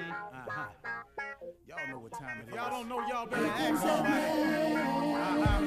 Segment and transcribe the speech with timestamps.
[0.00, 0.64] Uh-huh.
[1.68, 2.54] Y'all know what time it is.
[2.54, 4.12] Y'all don't know, y'all better ask somebody.
[5.12, 5.60] Uh-huh.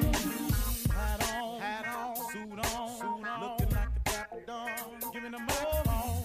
[0.94, 3.42] Hat on, hat on, suit on, suit on.
[3.42, 4.70] Looking like a dapper dawn.
[5.14, 6.24] Giving a microphone.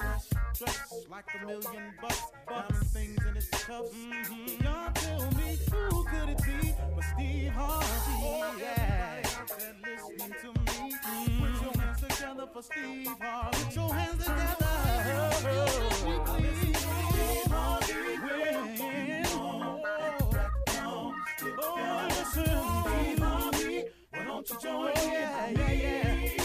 [0.57, 2.23] Dressed like a million bucks.
[2.49, 3.95] Diamond things in its cuffs.
[3.95, 4.65] Mm-hmm.
[4.65, 7.87] Y'all tell me who could it be but Steve Harvey?
[8.23, 9.23] Oh, yeah.
[9.85, 10.60] Listening to
[12.21, 13.65] together for Steve Harvey.
[13.65, 14.67] Put your hands together.
[15.93, 16.27] Steve
[17.53, 17.95] Harvey.
[21.63, 23.85] Oh, listen, Steve Harvey.
[24.11, 25.13] Why don't you join in?
[25.13, 26.40] Yeah, yeah, yeah.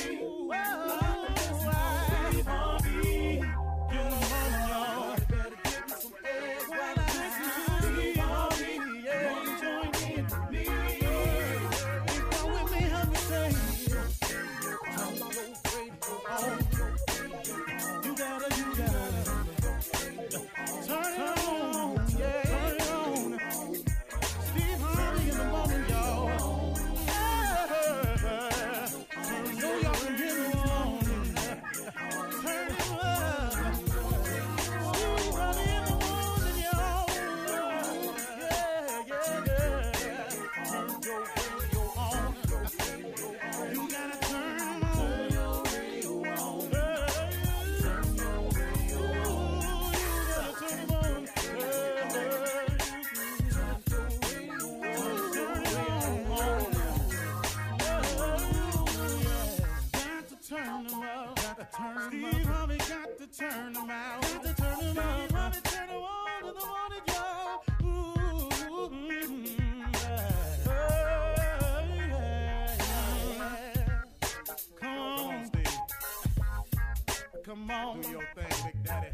[77.46, 78.02] Come on.
[78.02, 79.08] Do your thing, Big Daddy.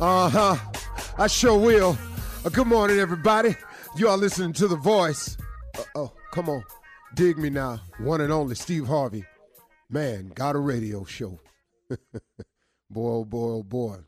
[0.00, 0.56] Uh huh.
[1.16, 1.96] I sure will.
[2.44, 3.54] Uh, good morning, everybody.
[3.96, 5.36] You are listening to The Voice.
[5.78, 6.64] Uh, oh, come on.
[7.14, 7.80] Dig me now.
[7.98, 9.24] One and only Steve Harvey.
[9.88, 11.38] Man, got a radio show.
[11.88, 12.00] boy,
[12.96, 13.98] oh boy, oh boy.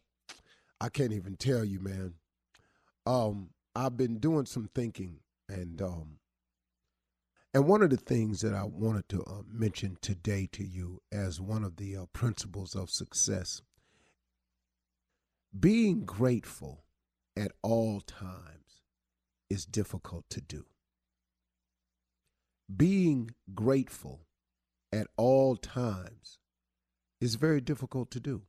[0.80, 2.14] I can't even tell you, man.
[3.06, 6.15] Um, I've been doing some thinking, and um,
[7.56, 11.40] and one of the things that I wanted to uh, mention today to you as
[11.40, 13.62] one of the uh, principles of success
[15.58, 16.84] being grateful
[17.34, 18.82] at all times
[19.48, 20.66] is difficult to do.
[22.76, 24.26] Being grateful
[24.92, 26.38] at all times
[27.22, 28.42] is very difficult to do.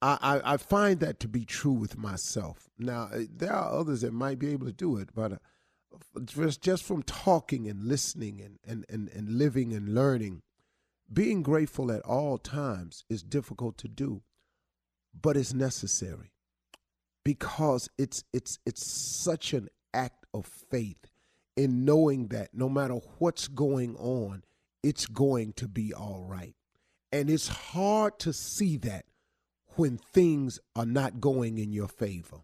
[0.00, 2.70] I, I, find that to be true with myself.
[2.78, 5.38] Now, uh, there are others that might be able to do it, but uh,
[6.24, 10.42] just, just from talking and listening and, and, and, and living and learning,
[11.12, 14.22] being grateful at all times is difficult to do
[15.20, 16.32] but it's necessary
[17.24, 21.10] because it's it's it's such an act of faith
[21.56, 24.42] in knowing that no matter what's going on
[24.82, 26.56] it's going to be all right.
[27.12, 29.04] And it's hard to see that
[29.76, 32.38] when things are not going in your favor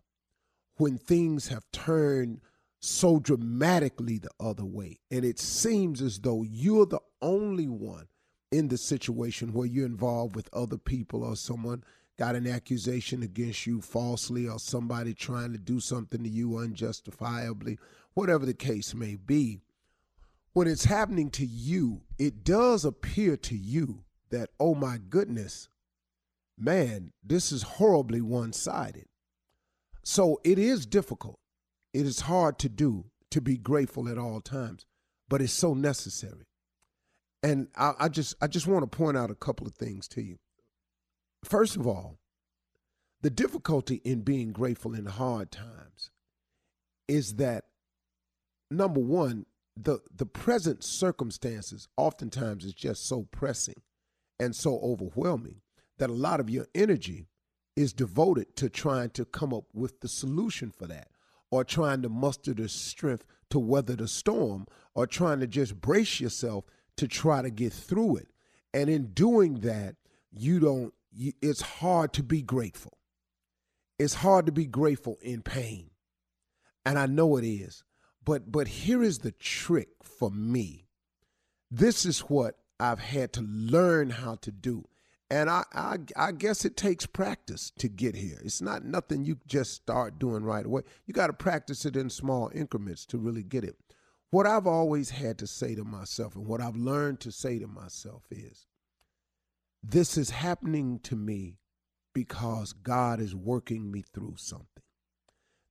[0.76, 2.40] when things have turned
[2.80, 8.06] so dramatically the other way and it seems as though you're the only one
[8.50, 11.82] in the situation where you're involved with other people or someone
[12.18, 17.78] got an accusation against you falsely or somebody trying to do something to you unjustifiably,
[18.14, 19.60] whatever the case may be,
[20.52, 25.68] when it's happening to you, it does appear to you that, oh my goodness,
[26.58, 29.06] man, this is horribly one sided.
[30.02, 31.38] So it is difficult.
[31.92, 34.84] It is hard to do to be grateful at all times,
[35.28, 36.46] but it's so necessary.
[37.42, 40.22] And I, I just I just want to point out a couple of things to
[40.22, 40.38] you.
[41.44, 42.18] First of all,
[43.22, 46.10] the difficulty in being grateful in hard times
[47.06, 47.64] is that
[48.70, 49.46] number one,
[49.76, 53.82] the the present circumstances oftentimes is just so pressing
[54.38, 55.60] and so overwhelming
[55.98, 57.28] that a lot of your energy
[57.76, 61.08] is devoted to trying to come up with the solution for that
[61.50, 66.20] or trying to muster the strength to weather the storm or trying to just brace
[66.20, 66.64] yourself
[66.96, 68.28] to try to get through it.
[68.74, 69.96] And in doing that
[70.30, 72.98] you don't you, it's hard to be grateful.
[73.98, 75.90] It's hard to be grateful in pain.
[76.84, 77.84] And i know it is.
[78.24, 80.86] But but here is the trick for me.
[81.70, 84.84] This is what i've had to learn how to do
[85.30, 88.40] and I, I i guess it takes practice to get here.
[88.44, 90.82] It's not nothing you just start doing right away.
[91.06, 93.76] You got to practice it in small increments to really get it.
[94.30, 97.66] What i've always had to say to myself and what i've learned to say to
[97.66, 98.66] myself is
[99.82, 101.58] this is happening to me
[102.12, 104.82] because God is working me through something.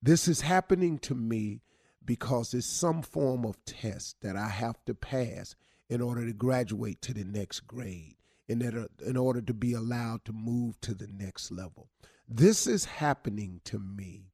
[0.02, 1.62] This is happening to me
[2.06, 5.56] because it's some form of test that I have to pass
[5.90, 8.16] in order to graduate to the next grade,
[8.48, 11.90] in order, uh, in order to be allowed to move to the next level.
[12.28, 14.32] This is happening to me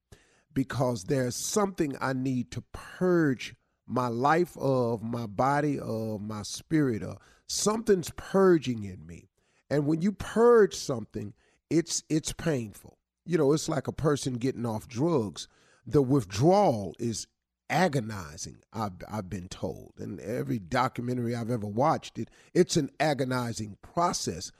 [0.53, 3.55] because there's something I need to purge
[3.85, 7.17] my life of, my body of, my spirit of.
[7.47, 9.29] Something's purging in me.
[9.69, 11.33] And when you purge something,
[11.69, 12.97] it's it's painful.
[13.25, 15.47] You know, it's like a person getting off drugs.
[15.85, 17.27] The withdrawal is
[17.73, 18.57] agonizing.
[18.71, 24.51] I've, I've been told, and every documentary I've ever watched, it it's an agonizing process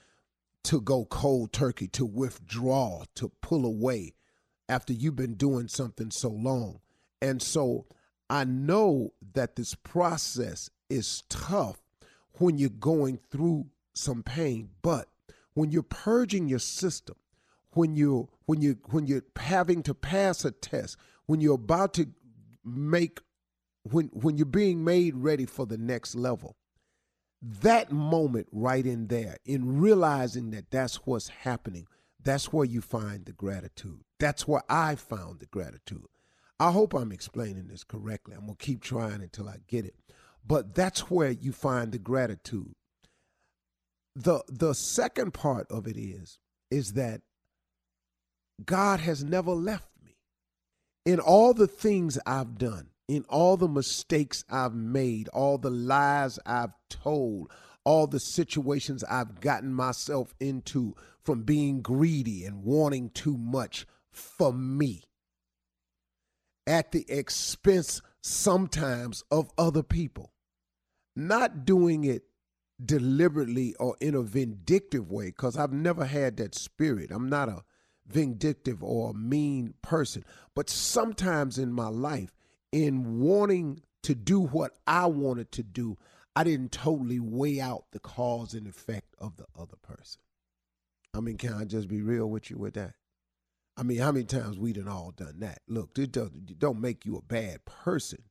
[0.64, 4.16] to go cold turkey, to withdraw, to pull away
[4.68, 6.80] after you've been doing something so long.
[7.22, 7.86] And so
[8.30, 11.84] I know that this process is tough
[12.40, 15.08] when you're going through some pain, but
[15.54, 17.16] when you're purging your system,
[17.74, 22.08] when you when you when you're having to pass a test, when you're about to
[22.64, 23.20] make
[23.84, 26.56] when when you're being made ready for the next level,
[27.42, 31.88] that moment right in there, in realizing that that's what's happening,
[32.22, 34.02] that's where you find the gratitude.
[34.20, 36.06] That's where I found the gratitude.
[36.60, 38.36] I hope I'm explaining this correctly.
[38.36, 39.96] I'm going to keep trying until I get it.
[40.46, 42.74] But that's where you find the gratitude.
[44.16, 46.40] The the second part of it is
[46.70, 47.22] is that
[48.64, 49.88] God has never left.
[51.06, 56.40] In all the things I've done, in all the mistakes I've made, all the lies
[56.46, 57.52] I've told,
[57.84, 64.54] all the situations I've gotten myself into from being greedy and wanting too much for
[64.54, 65.04] me
[66.66, 70.32] at the expense sometimes of other people.
[71.16, 72.24] Not doing it
[72.84, 77.12] deliberately or in a vindictive way, because I've never had that spirit.
[77.12, 77.64] I'm not a
[78.08, 80.24] vindictive or a mean person.
[80.56, 82.34] But sometimes in my life,
[82.72, 85.98] in wanting to do what I wanted to do,
[86.36, 90.22] I didn't totally weigh out the cause and effect of the other person.
[91.14, 92.96] I mean, can I just be real with you with that?
[93.78, 95.60] I mean, how many times we done all done that?
[95.68, 98.24] Look, this doesn't don't make you a bad person.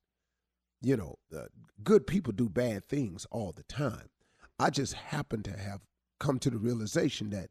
[0.81, 1.47] You know, uh,
[1.83, 4.11] good people do bad things all the time.
[4.59, 5.81] I just happen to have
[6.19, 7.51] come to the realization that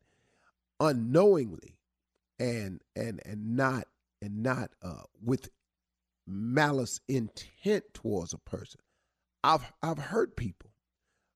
[0.80, 1.78] unknowingly
[2.42, 3.88] and and and not
[4.22, 5.50] and not uh, with
[6.28, 8.82] malice intent towards a person.
[9.44, 10.72] I've I've hurt people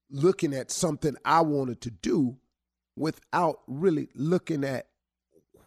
[0.09, 2.37] looking at something I wanted to do
[2.95, 4.87] without really looking at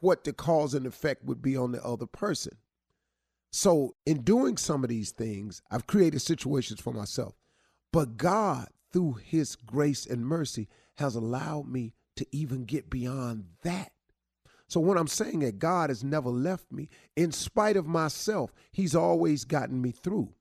[0.01, 2.57] what the cause and effect would be on the other person.
[3.51, 7.35] So, in doing some of these things, I've created situations for myself.
[7.93, 13.93] But God, through His grace and mercy, has allowed me to even get beyond that.
[14.69, 16.91] So, what I'm saying is, God has never left me.
[17.17, 20.35] In spite of myself, He's always gotten me through.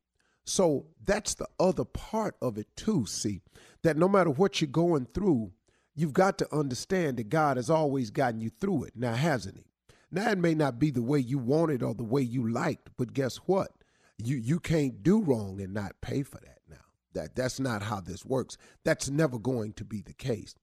[0.43, 3.05] So, that's the other part of it, too.
[3.05, 3.41] See,
[3.83, 5.53] that no matter what you're going through,
[5.95, 8.93] you've got to understand that God has always gotten you through it.
[8.95, 9.65] Now, hasn't He?
[10.11, 13.13] Now, it may not be the way you wanted or the way you liked, but
[13.13, 13.71] guess what?
[14.17, 16.77] You you can't do wrong and not pay for that now.
[17.13, 18.57] That that's not how this works.
[18.83, 20.55] That's never going to be the case.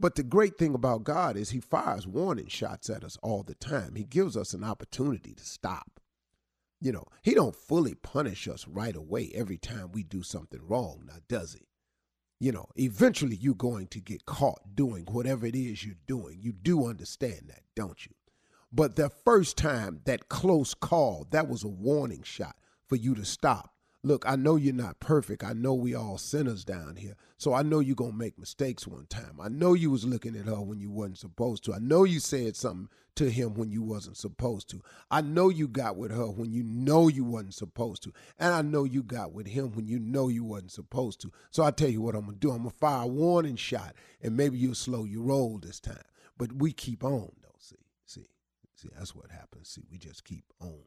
[0.00, 3.54] But the great thing about God is he fires warning shots at us all the
[3.54, 3.94] time.
[3.94, 6.00] He gives us an opportunity to stop.
[6.80, 11.04] You know, he don't fully punish us right away every time we do something wrong,
[11.06, 11.66] now does he?
[12.40, 16.38] you know, eventually you're going to get caught doing whatever it is you're doing.
[16.40, 18.12] You do understand that, don't you?
[18.72, 23.24] But the first time, that close call, that was a warning shot for you to
[23.24, 23.73] stop
[24.04, 25.42] look, I know you're not perfect.
[25.42, 27.16] I know we all sinners down here.
[27.38, 29.40] So I know you're going to make mistakes one time.
[29.40, 31.74] I know you was looking at her when you wasn't supposed to.
[31.74, 34.82] I know you said something to him when you wasn't supposed to.
[35.10, 38.12] I know you got with her when you know you wasn't supposed to.
[38.38, 41.32] And I know you got with him when you know you wasn't supposed to.
[41.50, 42.50] So I tell you what I'm going to do.
[42.50, 45.96] I'm going to fire a warning shot and maybe you'll slow your roll this time.
[46.36, 47.56] But we keep on though.
[47.58, 48.26] See, see,
[48.74, 49.68] see, that's what happens.
[49.68, 50.82] See, we just keep on.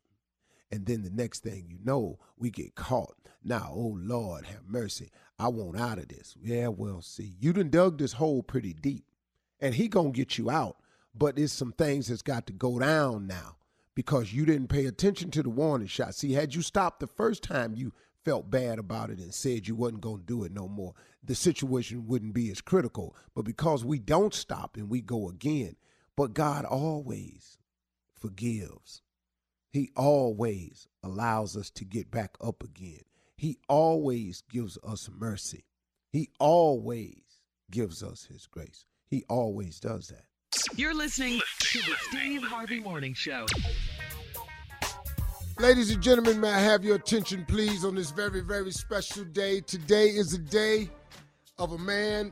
[0.71, 3.15] And then the next thing you know, we get caught.
[3.43, 5.11] Now, oh Lord, have mercy.
[5.39, 6.35] I want out of this.
[6.41, 9.05] Yeah, well, see, you done dug this hole pretty deep.
[9.59, 10.77] And he gonna get you out.
[11.15, 13.57] But there's some things that's got to go down now
[13.95, 16.13] because you didn't pay attention to the warning shot.
[16.13, 17.93] See, had you stopped the first time you
[18.23, 20.93] felt bad about it and said you wasn't going to do it no more,
[21.23, 23.15] the situation wouldn't be as critical.
[23.33, 25.77] But because we don't stop and we go again,
[26.15, 27.57] but God always
[28.13, 29.01] forgives.
[29.77, 33.01] He always allows us to get back up again.
[33.35, 35.65] He always gives us mercy.
[36.11, 37.21] He always
[37.69, 38.87] gives us his grace.
[39.07, 40.23] He always does that.
[40.75, 43.45] You're listening to the Steve Harvey Morning Show.
[45.59, 49.61] Ladies and gentlemen, may I have your attention, please, on this very, very special day?
[49.61, 50.89] Today is a day
[51.59, 52.31] of a man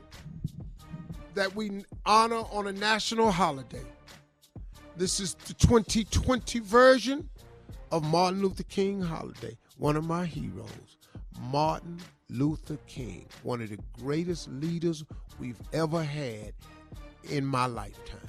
[1.34, 3.84] that we honor on a national holiday.
[4.96, 7.28] This is the 2020 version
[7.96, 10.98] of Martin Luther King holiday, one of my heroes,
[11.50, 11.98] Martin
[12.28, 15.02] Luther King, one of the greatest leaders
[15.40, 16.52] we've ever had
[17.30, 18.28] in my lifetime.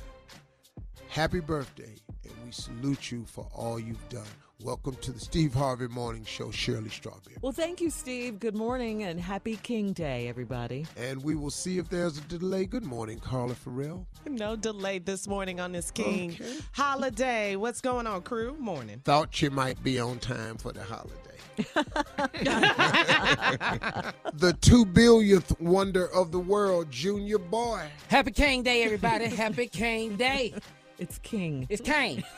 [1.09, 4.23] Happy birthday, and we salute you for all you've done.
[4.63, 7.35] Welcome to the Steve Harvey Morning Show, Shirley Strawberry.
[7.41, 8.39] Well, thank you, Steve.
[8.39, 10.87] Good morning and happy King Day, everybody.
[10.97, 12.65] And we will see if there's a delay.
[12.65, 14.07] Good morning, Carla Ferrell.
[14.25, 16.55] No delay this morning on this King Okay.
[16.71, 17.55] holiday.
[17.55, 18.55] What's going on, crew?
[18.57, 18.99] Morning.
[19.05, 21.13] Thought you might be on time for the holiday.
[24.33, 27.83] the two billionth wonder of the world, Junior Boy.
[28.07, 29.27] Happy King Day, everybody.
[29.27, 30.55] Happy King Day.
[30.97, 31.67] It's King.
[31.69, 32.23] It's King.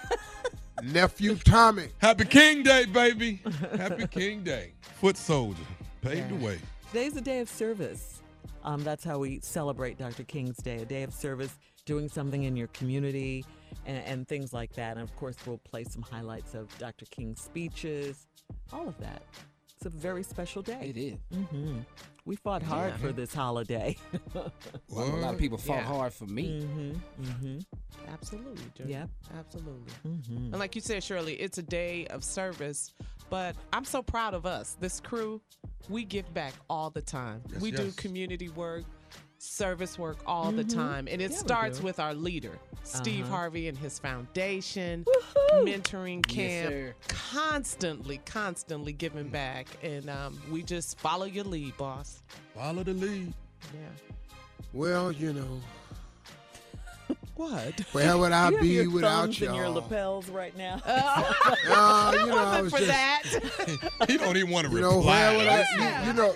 [0.84, 1.90] Nephew Tommy.
[2.00, 3.42] Happy King Day, baby.
[3.78, 4.74] Happy King Day.
[4.82, 5.64] Foot soldier.
[6.02, 6.60] Paved the way.
[6.88, 8.22] Today's a day of service.
[8.64, 10.24] Um, that's how we celebrate Dr.
[10.24, 13.46] King's Day, a day of service, doing something in your community
[13.86, 14.98] and, and things like that.
[14.98, 17.06] And of course, we'll play some highlights of Dr.
[17.06, 18.28] King's speeches,
[18.74, 19.24] all of that.
[19.80, 20.78] It's a very special day.
[20.94, 21.18] It is.
[21.34, 21.78] hmm
[22.26, 23.96] We fought hard for this holiday.
[24.34, 24.52] well,
[24.92, 25.84] A lot of people fought Yeah.
[25.84, 26.60] hard for me.
[26.66, 26.92] hmm
[27.24, 27.60] hmm
[28.10, 28.92] Absolutely, Junior.
[29.00, 29.10] Yep.
[29.38, 29.94] Absolutely.
[30.04, 32.92] hmm And like you said, Shirley, it's a day of service,
[33.30, 34.76] but I'm so proud of us.
[34.82, 35.40] This crew,
[35.88, 37.42] we give back all the time.
[37.50, 38.84] Yes, we do community work,
[39.42, 41.08] service work all the time.
[41.10, 43.36] And it Yeah, starts with our leader, Steve Uh-huh.
[43.36, 45.64] Harvey and his foundation, Woohoo!
[45.66, 46.94] mentoring camp, sir.
[47.08, 49.68] constantly, constantly giving back.
[49.82, 52.22] And um, we just follow your lead, boss.
[52.56, 53.34] Follow the lead.
[53.74, 53.80] Yeah.
[54.74, 55.60] Well, you know,
[57.36, 57.80] What?
[57.94, 60.82] where would I you have be your without thumbs in your lapels right now.
[61.72, 63.24] Uh, you know, I was for just, that.
[64.08, 65.30] He don't even want to you know, reply.
[65.30, 66.36] where would I, you, you know,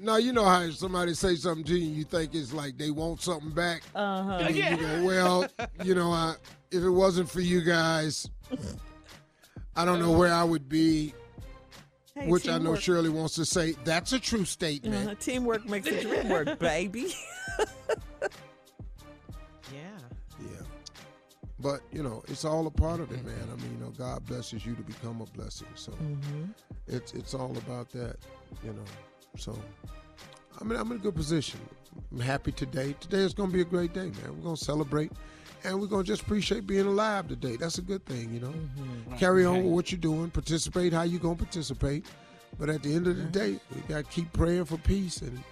[0.00, 3.20] no, you know how somebody say something to you, you think it's like they want
[3.20, 3.82] something back.
[3.94, 4.38] Uh-huh.
[4.40, 5.46] And you go, well,
[5.84, 6.34] you know, I,
[6.70, 8.28] if it wasn't for you guys,
[9.76, 11.14] I don't know where I would be.
[12.14, 12.76] Hey, which I know.
[12.76, 13.72] Shirley wants to say.
[13.84, 15.10] That's a true statement.
[15.10, 17.12] Uh, teamwork makes the dream work, baby.
[19.72, 19.80] Yeah.
[20.40, 20.62] Yeah.
[21.58, 23.48] But, you know, it's all a part of it, man.
[23.52, 25.68] I mean, you know, God blesses you to become a blessing.
[25.74, 26.44] So Mm-hmm.
[26.86, 28.16] it's it's all about that,
[28.64, 28.84] you know.
[29.36, 29.58] So
[30.60, 31.60] I mean I'm in a good position.
[32.12, 32.94] I'm happy today.
[33.00, 34.36] Today is gonna be a great day, man.
[34.36, 35.12] We're gonna celebrate
[35.64, 37.56] and we're gonna just appreciate being alive today.
[37.56, 38.48] That's a good thing, you know.
[38.52, 39.16] Mm-hmm.
[39.16, 42.06] Carry on with what you're doing, participate how you're gonna participate.
[42.58, 45.42] But at the end of the day, we gotta keep praying for peace and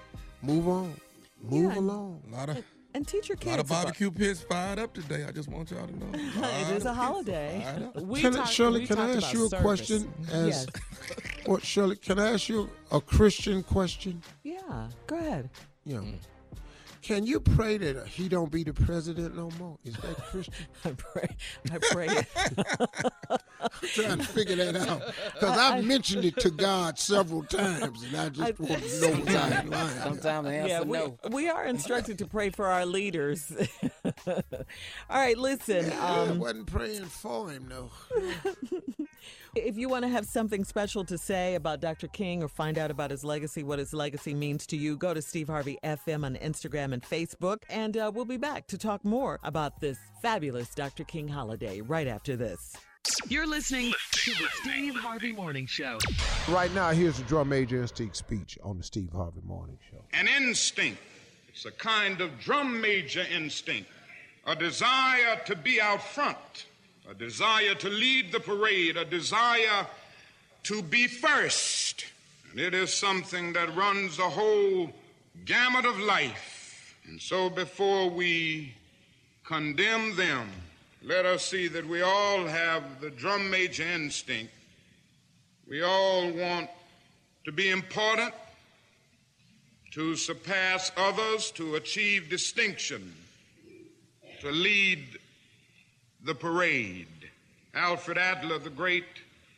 [0.42, 0.94] move on.
[1.42, 1.78] Move Yeah.
[1.80, 2.22] along.
[2.30, 3.46] A lot of, And teach your kids.
[3.46, 5.24] A lot of about- barbecue pits fired up today.
[5.26, 6.06] I just want y'all to know.
[6.68, 7.64] It is a holiday.
[7.96, 9.62] We Can talk- Shirley, we can I talked ask about you a service.
[9.64, 10.12] question?
[10.30, 10.66] As Yes.
[11.46, 11.96] what, Shirley?
[11.96, 14.22] Can I ask you a Christian question?
[14.42, 14.88] Yeah.
[15.06, 15.48] Go ahead.
[15.84, 16.00] Yeah.
[17.02, 19.76] Can you pray that he don't be the president no more?
[19.84, 20.54] Is that Christian?
[20.84, 21.36] I pray.
[21.72, 22.08] I pray.
[23.30, 23.38] I'm
[23.88, 25.02] trying to figure that out
[25.34, 29.10] because I've mentioned it to God several times, and I just I- want to know
[29.18, 29.90] what's out line.
[30.02, 31.18] Sometimes the answer yeah, we, no.
[31.30, 33.52] we are instructed to pray for our leaders.
[34.26, 34.42] All
[35.10, 35.92] right, listen.
[35.92, 37.90] I Um, wasn't praying for him though.
[39.54, 42.08] If you want to have something special to say about Dr.
[42.08, 45.20] King or find out about his legacy, what his legacy means to you, go to
[45.20, 49.38] Steve Harvey FM on Instagram and Facebook, and uh, we'll be back to talk more
[49.42, 51.04] about this fabulous Dr.
[51.04, 52.74] King holiday right after this.
[53.28, 55.98] You're listening to the Steve Harvey Morning Show.
[56.48, 60.02] Right now, here's the drum major instinct speech on the Steve Harvey Morning Show.
[60.14, 60.98] an instinct.
[61.48, 63.90] It's a kind of drum major instinct,
[64.46, 66.66] a desire to be out front,
[67.10, 69.86] a desire to lead the parade, a desire
[70.64, 72.06] to be first.
[72.50, 74.92] And it is something that runs the whole
[75.44, 76.94] gamut of life.
[77.06, 78.74] And so before we
[79.44, 80.48] condemn them,
[81.02, 84.52] let us see that we all have the drum major instinct.
[85.68, 86.70] We all want
[87.44, 88.32] to be important
[89.92, 93.14] to surpass others, to achieve distinction,
[94.40, 95.18] to lead
[96.24, 97.06] the parade.
[97.74, 99.04] Alfred Adler, the great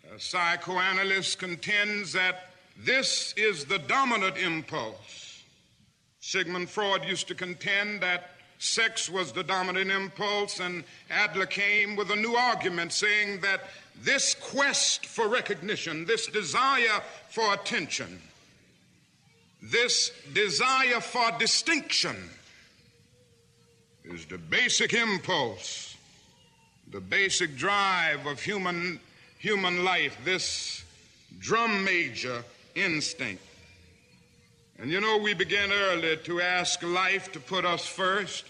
[0.06, 5.42] uh, psychoanalyst, contends that this is the dominant impulse.
[6.20, 12.10] Sigmund Freud used to contend that sex was the dominant impulse, and Adler came with
[12.10, 13.60] a new argument saying that
[14.02, 18.20] this quest for recognition, this desire for attention,
[19.62, 22.16] this desire for distinction
[24.04, 25.93] is the basic impulse,
[26.90, 29.00] the basic drive of human
[29.38, 30.84] human life, this
[31.38, 32.42] drum major
[32.74, 33.42] instinct.
[34.78, 38.44] And you know, we began early to ask life to put us first.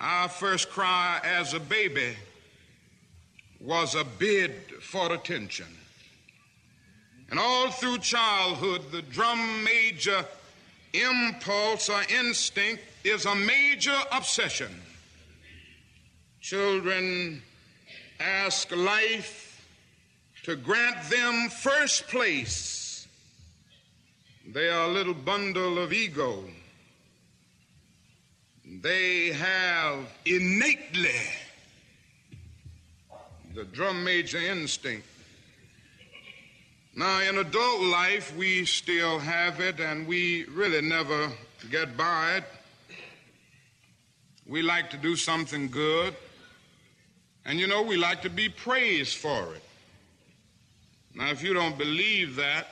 [0.00, 2.16] Our first cry as a baby
[3.60, 5.66] was a bid for attention.
[7.30, 10.24] And all through childhood, the drum major
[10.92, 14.80] impulse or instinct is a major obsession.
[16.44, 17.40] Children
[18.20, 19.66] ask life
[20.42, 23.08] to grant them first place.
[24.46, 26.44] They are a little bundle of ego.
[28.62, 31.22] They have innately
[33.54, 35.06] the drum major instinct.
[36.94, 41.32] Now, in adult life, we still have it, and we really never
[41.70, 42.44] get by it.
[44.46, 46.14] We like to do something good,
[47.46, 49.62] and you know, we like to be praised for it.
[51.14, 52.66] Now, if you don't believe that,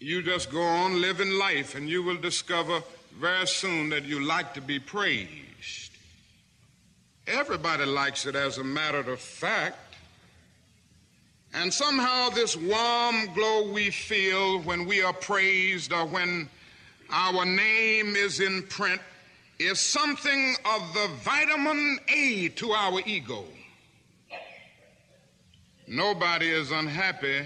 [0.00, 2.82] you just go on living life, and you will discover
[3.20, 5.92] very soon that you like to be praised.
[7.26, 9.78] Everybody likes it as a matter of fact.
[11.54, 16.48] And somehow, this warm glow we feel when we are praised or when
[17.10, 19.00] our name is in print
[19.58, 23.44] is something of the vitamin A to our ego.
[25.86, 27.42] Nobody is unhappy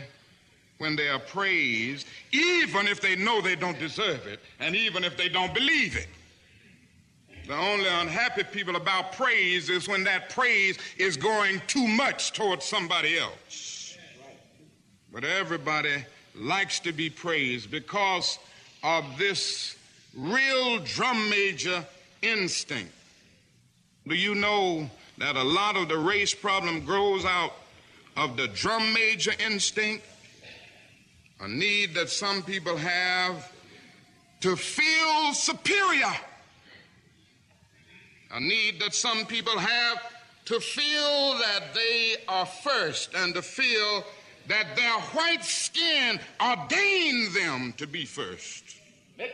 [0.78, 5.16] when they are praised, even if they know they don't deserve it, and even if
[5.16, 6.08] they don't believe it.
[7.46, 12.64] The only unhappy people about praise is when that praise is going too much towards
[12.64, 13.96] somebody else.
[15.12, 18.38] But everybody likes to be praised because
[18.82, 19.76] of this
[20.14, 21.84] real drum major
[22.26, 22.92] instinct.
[24.06, 27.52] Do you know that a lot of the race problem grows out
[28.16, 30.04] of the drum major instinct?
[31.40, 33.53] A need that some people have
[34.40, 36.12] to feel superior.
[38.33, 39.98] A need that some people have
[40.46, 44.05] to feel that they are first and to feel
[44.48, 48.77] that their white skin ordained them to be first.
[49.18, 49.31] And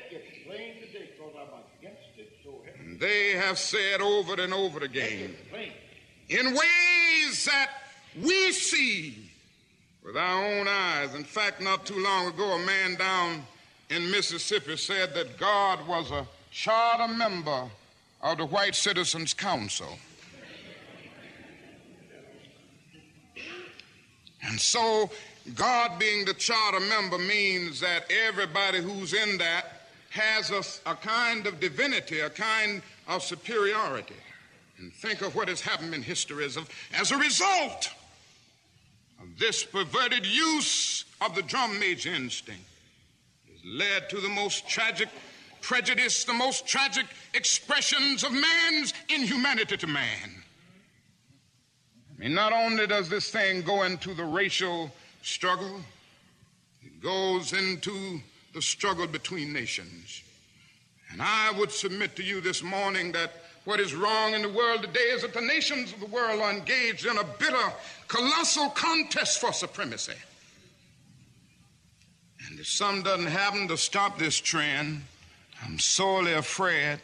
[3.03, 5.35] they have said over and over again,
[6.29, 7.71] in ways that
[8.23, 9.29] we see
[10.05, 11.13] with our own eyes.
[11.17, 13.43] In fact, not too long ago, a man down
[13.91, 17.65] in Mississippi said that God was a charter member
[18.21, 19.99] of the White Citizens Council.
[24.45, 25.11] And so,
[25.57, 31.47] God being the charter member means that everybody who's in that has a, a, kind
[31.47, 34.15] of divinity, a kind of superiority.
[34.79, 37.91] And think of what has happened in history as, of, as a result
[39.21, 42.65] of this perverted use of the drum major instinct
[43.51, 45.09] has led to the most tragic
[45.61, 50.43] prejudice, the most tragic expressions of man's inhumanity to man.
[52.11, 54.91] I mean, not only does this thing go into the racial
[55.23, 55.81] struggle,
[56.83, 58.21] it goes into
[58.55, 60.22] the struggle between nations.
[61.13, 63.33] And I would submit to you this morning that
[63.65, 66.51] what is wrong in the world today is that the nations of the world are
[66.51, 67.73] engaged in a bitter,
[68.09, 70.15] colossal contest for supremacy.
[72.49, 75.03] And if some doesn't happen to stop this trend,
[75.65, 76.99] I'm sorely afraid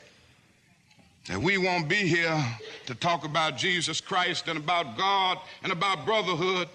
[1.28, 2.44] that we won't be here
[2.86, 6.68] to talk about Jesus Christ and about God and about brotherhood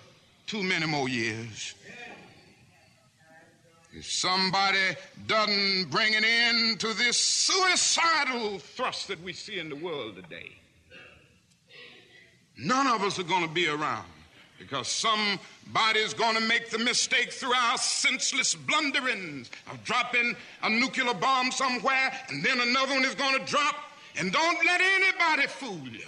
[0.45, 1.73] too many more years.
[3.95, 4.95] If somebody
[5.27, 10.51] doesn't bring an end to this suicidal thrust that we see in the world today,
[12.57, 14.07] none of us are going to be around
[14.57, 21.13] because somebody's going to make the mistake through our senseless blunderings of dropping a nuclear
[21.13, 23.75] bomb somewhere and then another one is going to drop
[24.17, 26.07] and don't let anybody fool you.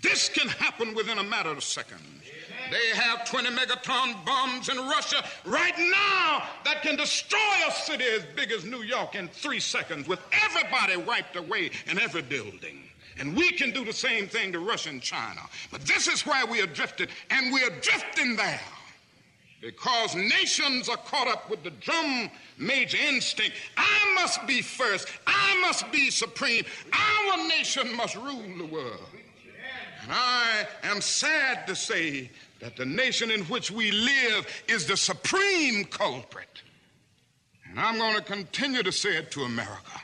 [0.00, 2.00] This can happen within a matter of seconds.
[2.72, 8.24] They have 20 megaton bombs in Russia right now that can destroy a city as
[8.34, 12.84] big as New York in three seconds with everybody wiped away in every building.
[13.18, 15.42] And we can do the same thing to Russia and China.
[15.70, 18.60] But this is where we are drifted, and we are drifting there
[19.60, 23.54] because nations are caught up with the drum major instinct.
[23.76, 25.08] I must be first.
[25.26, 26.64] I must be supreme.
[26.90, 29.08] Our nation must rule the world.
[30.02, 32.28] And I am sad to say
[32.62, 36.62] that the nation in which we live is the supreme culprit.
[37.68, 40.00] And I'm going to continue to say it to America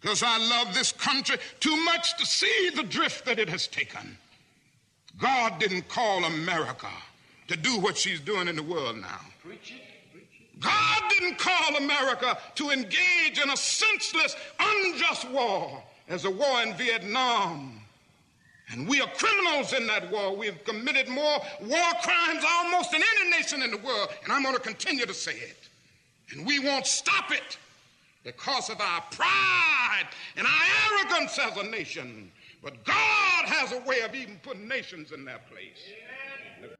[0.00, 4.18] because I love this country too much to see the drift that it has taken.
[5.16, 6.90] God didn't call America
[7.46, 9.20] to do what she's doing in the world now.
[10.58, 16.74] God didn't call America to engage in a senseless, unjust war as a war in
[16.74, 17.77] Vietnam.
[18.70, 20.36] And we are criminals in that war.
[20.36, 24.08] We've committed more war crimes almost than any nation in the world.
[24.24, 25.68] And I'm going to continue to say it.
[26.30, 27.56] And we won't stop it
[28.24, 32.30] because of our pride and our arrogance as a nation.
[32.62, 35.78] But God has a way of even putting nations in their place.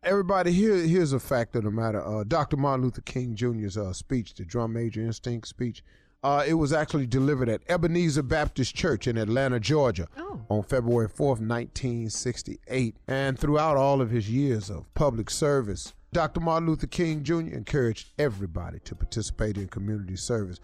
[0.02, 2.04] Everybody, here, here's a fact of the matter.
[2.04, 2.56] Uh, Dr.
[2.56, 5.82] Martin Luther King Jr.'s uh, speech, the Drum Major Instinct speech,
[6.22, 10.40] uh, it was actually delivered at Ebenezer Baptist Church in Atlanta, Georgia, Oh.
[10.48, 12.96] on February 4th, 1968.
[13.06, 16.40] And throughout all of his years of public service, Dr.
[16.40, 17.40] Martin Luther King Jr.
[17.54, 20.58] encouraged everybody to participate in community service.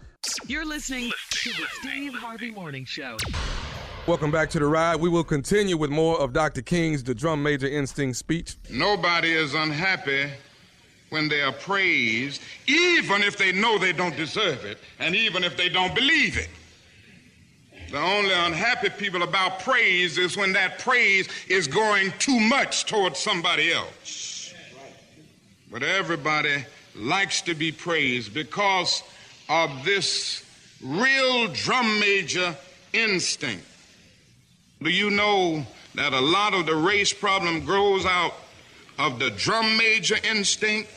[0.47, 3.17] You're listening to the Steve Harvey Morning Show.
[4.07, 4.97] Welcome back to the ride.
[4.97, 6.61] We will continue with more of Dr.
[6.61, 8.55] King's The Drum Major Instinct speech.
[8.69, 10.29] Nobody is unhappy
[11.15, 15.55] when they are praised, even if they know they don't deserve it, and even if
[15.55, 16.49] they don't believe it.
[17.89, 23.17] The only unhappy people about praise is when that praise is going too much towards
[23.17, 24.53] somebody else.
[25.71, 26.65] But everybody
[26.97, 29.01] likes to be praised because
[29.47, 30.43] of this
[30.83, 32.57] real drum major
[32.91, 33.65] instinct.
[34.83, 38.33] Do you know that a lot of the race problem grows out
[38.99, 40.89] of the drum major instinct?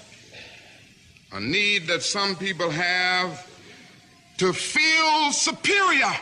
[1.32, 3.46] A need that some people have
[4.38, 6.12] to feel superior.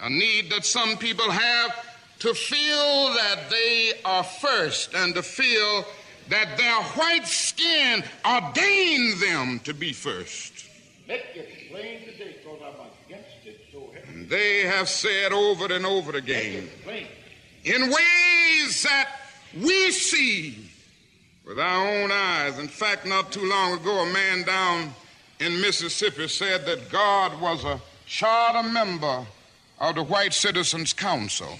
[0.00, 1.74] A need that some people have
[2.20, 5.84] to feel that they are first and to feel
[6.28, 10.66] that their white skin ordained them to be first.
[11.08, 14.08] Let me explain today because I'm against it so heavy.
[14.08, 16.70] And they have said over and over again
[17.64, 19.08] in ways that
[19.60, 20.63] we see
[21.46, 22.58] with our own eyes.
[22.58, 24.94] In fact, not too long ago, a man down
[25.40, 29.26] in Mississippi said that God was a charter member
[29.80, 31.58] of the White Citizens Council.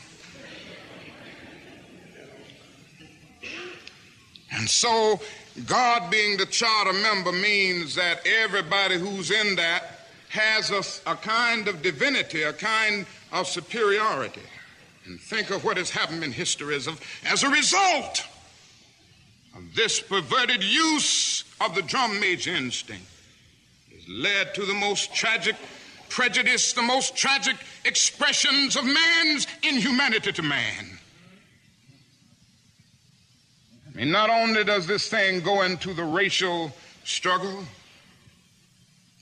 [4.52, 5.20] And so,
[5.66, 11.68] God being the charter member means that everybody who's in that has a, a kind
[11.68, 14.42] of divinity, a kind of superiority.
[15.06, 16.88] And think of what has happened in history as,
[17.26, 18.26] as a result
[19.74, 23.06] this perverted use of the drum major instinct
[23.92, 25.56] has led to the most tragic
[26.08, 30.98] prejudice, the most tragic expressions of man's inhumanity to man.
[33.88, 36.72] I mean, not only does this thing go into the racial
[37.04, 37.64] struggle,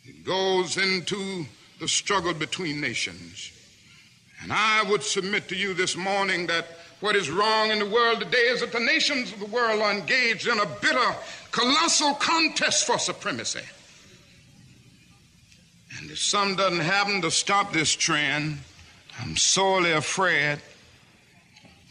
[0.04, 1.46] it goes into
[1.80, 3.52] the struggle between nations.
[4.42, 6.66] And I would submit to you this morning that
[7.02, 9.92] what is wrong in the world today is that the nations of the world are
[9.92, 11.16] engaged in a bitter,
[11.50, 13.60] colossal contest for supremacy.
[15.98, 18.58] And if some doesn't happen to stop this trend,
[19.20, 20.60] I'm sorely afraid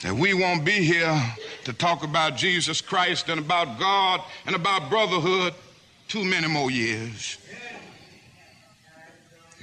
[0.01, 1.21] that we won't be here
[1.65, 5.53] to talk about Jesus Christ and about God and about brotherhood
[6.07, 7.37] too many more years.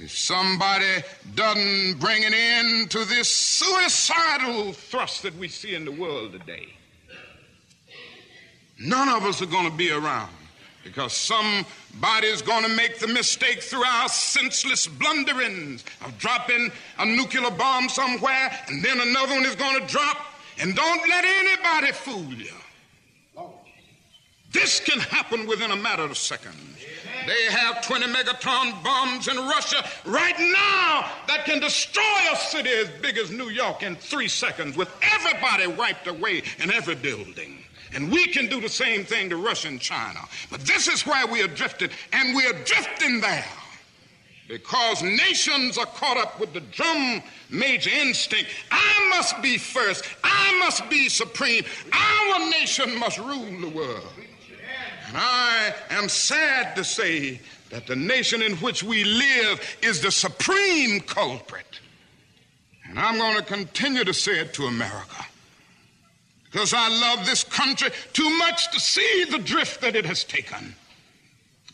[0.01, 1.03] If somebody
[1.35, 6.67] doesn't bring an end to this suicidal thrust that we see in the world today,
[8.79, 10.33] none of us are going to be around
[10.85, 17.51] because somebody's going to make the mistake through our senseless blunderings of dropping a nuclear
[17.51, 20.17] bomb somewhere and then another one is going to drop.
[20.61, 22.51] And don't let anybody fool you.
[24.51, 26.78] This can happen within a matter of seconds.
[27.29, 32.89] They have 20 megaton bombs in Russia right now that can destroy a city as
[33.03, 37.59] big as New York in three seconds with everybody wiped away in every building.
[37.93, 40.21] And we can do the same thing to Russia and China.
[40.49, 43.45] But this is where we are drifted, and we are drifting there
[44.47, 48.49] because nations are caught up with the drum major instinct.
[48.71, 50.03] I must be first.
[50.23, 51.63] I must be supreme.
[51.93, 54.13] Our nation must rule the world.
[55.09, 55.48] And I
[55.99, 61.79] am sad to say that the nation in which we live is the supreme culprit.
[62.89, 65.25] And I'm going to continue to say it to America
[66.45, 70.73] because I love this country too much to see the drift that it has taken.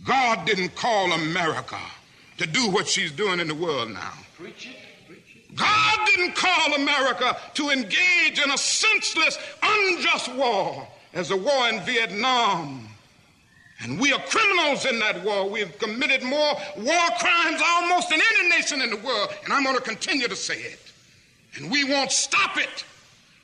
[0.04, 1.80] God didn't call America
[2.38, 4.14] to do what she's doing in the world now.
[4.38, 5.56] Preach it.
[5.56, 11.80] God didn't call America to engage in a senseless, unjust war as the war in
[11.82, 12.90] Vietnam.
[13.82, 15.50] And we are criminals in that war.
[15.50, 19.30] We have committed more war crimes almost than any nation in the world.
[19.44, 20.80] And I'm going to continue to say it.
[21.56, 22.86] And we won't stop it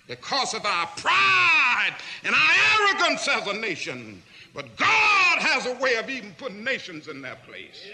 [0.07, 4.21] because of our pride and our arrogance as a nation.
[4.53, 7.85] But God has a way of even putting nations in their place.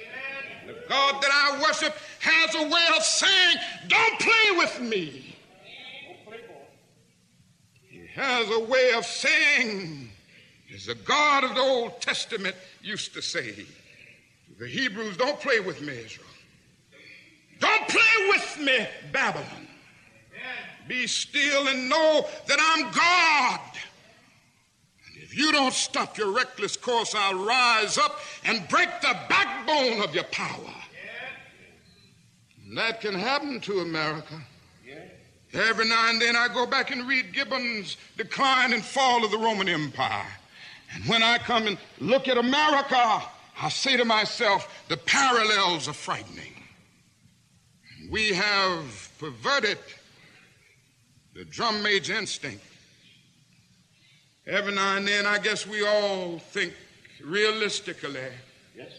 [0.65, 5.35] The God that I worship has a way of saying, Don't play with me.
[7.83, 10.06] He has a way of saying,
[10.77, 13.65] as the God of the Old Testament used to say,
[14.59, 16.27] the Hebrews, don't play with me, Israel.
[17.59, 19.67] Don't play with me, Babylon.
[20.87, 23.59] Be still and know that I'm God.
[25.07, 30.03] And if you don't stop your reckless course, I'll rise up and break the backbone
[30.03, 30.73] of your power.
[32.63, 34.39] And that can happen to America.
[35.53, 39.37] Every now and then I go back and read Gibbon's Decline and Fall of the
[39.37, 40.36] Roman Empire.
[40.93, 43.21] And when I come and look at America,
[43.61, 46.53] I say to myself, the parallels are frightening.
[48.09, 49.79] We have perverted
[51.33, 52.63] the drum major instinct.
[54.45, 56.73] Every now and then, I guess we all think
[57.21, 58.19] realistically
[58.75, 58.91] yes.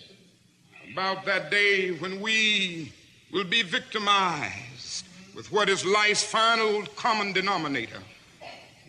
[0.92, 2.92] about that day when we
[3.32, 8.02] will be victimized with what is life's final common denominator.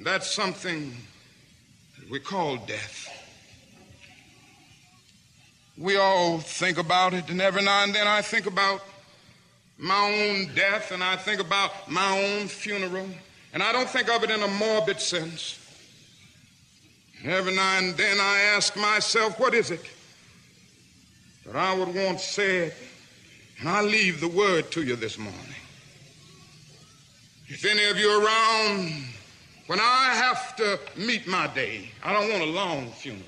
[0.02, 0.96] That's something
[2.10, 3.08] we call death.
[5.78, 8.82] We all think about it, and every now and then I think about
[9.78, 13.08] my own death and I think about my own funeral,
[13.54, 15.58] and I don't think of it in a morbid sense.
[17.24, 19.86] Every now and then I ask myself, what is it
[21.46, 22.74] that I would want said?
[23.60, 25.56] And I leave the word to you this morning.
[27.48, 29.04] If any of you around
[29.70, 33.24] when I have to meet my day, I don't want a long funeral.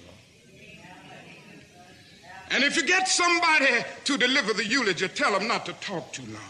[2.49, 6.23] And if you get somebody to deliver the eulogy, tell them not to talk too
[6.23, 6.41] long.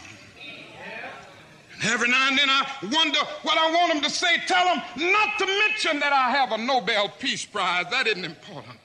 [1.74, 4.38] And every now and then I wonder what I want them to say.
[4.46, 7.84] Tell them not to mention that I have a Nobel Peace Prize.
[7.90, 8.78] That isn't important.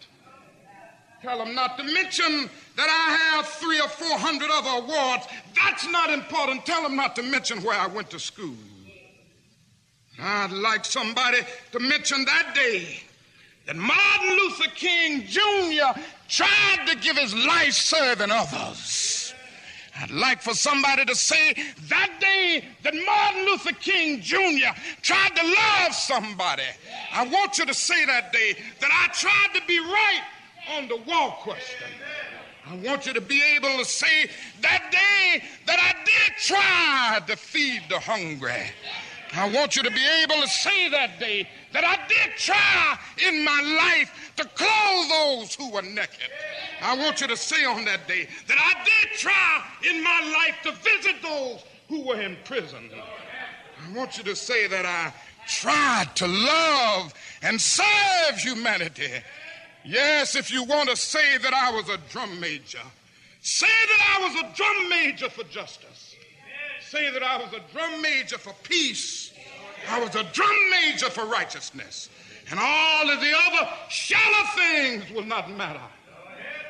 [1.21, 5.25] Tell them not to mention that I have three or four hundred other awards.
[5.55, 6.65] That's not important.
[6.65, 8.57] Tell them not to mention where I went to school.
[10.19, 11.39] I'd like somebody
[11.71, 13.01] to mention that day
[13.65, 15.99] that Martin Luther King Jr.
[16.27, 19.33] tried to give his life serving others.
[19.99, 21.53] I'd like for somebody to say
[21.89, 24.79] that day that Martin Luther King Jr.
[25.01, 26.63] tried to love somebody.
[27.11, 30.21] I want you to say that day that I tried to be right
[30.75, 31.87] on the wall question.
[32.69, 34.29] I want you to be able to say
[34.61, 38.71] that day that I did try to feed the hungry.
[39.33, 43.43] I want you to be able to say that day that I did try in
[43.43, 46.31] my life to clothe those who were naked.
[46.81, 50.55] I want you to say on that day that I did try in my life
[50.63, 52.89] to visit those who were in prison.
[53.85, 55.13] I want you to say that I
[55.47, 59.11] tried to love and serve humanity.
[59.85, 62.81] Yes, if you want to say that I was a drum major,
[63.41, 65.86] say that I was a drum major for justice.
[66.89, 69.33] Say that I was a drum major for peace.
[69.89, 72.09] I was a drum major for righteousness.
[72.49, 75.81] And all of the other shallow things will not matter.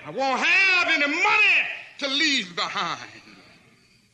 [0.06, 1.68] I won't have any money
[2.00, 3.12] to leave behind.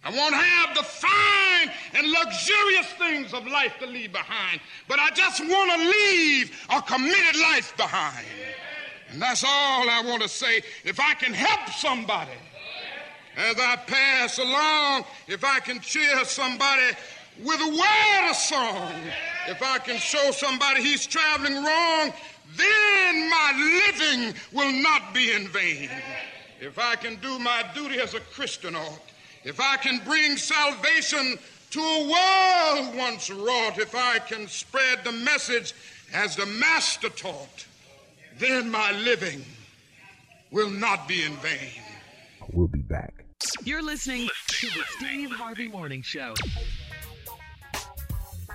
[0.04, 4.60] I won't have the fine and luxurious things of life to leave behind.
[4.90, 8.26] But I just want to leave a committed life behind.
[9.10, 10.64] And that's all I want to say.
[10.84, 12.32] If I can help somebody
[13.38, 16.96] as I pass along, if I can cheer somebody
[17.42, 18.92] with a word of song.
[19.48, 22.14] If I can show somebody he's traveling wrong,
[22.56, 25.90] then my living will not be in vain.
[26.62, 29.02] If I can do my duty as a Christian ought,
[29.44, 31.38] if I can bring salvation
[31.72, 35.74] to a world once wrought, if I can spread the message
[36.14, 37.66] as the Master taught,
[38.38, 39.44] then my living
[40.52, 41.82] will not be in vain.
[42.52, 43.13] We'll be back.
[43.64, 46.34] You're listening to the Steve Harvey Morning Show.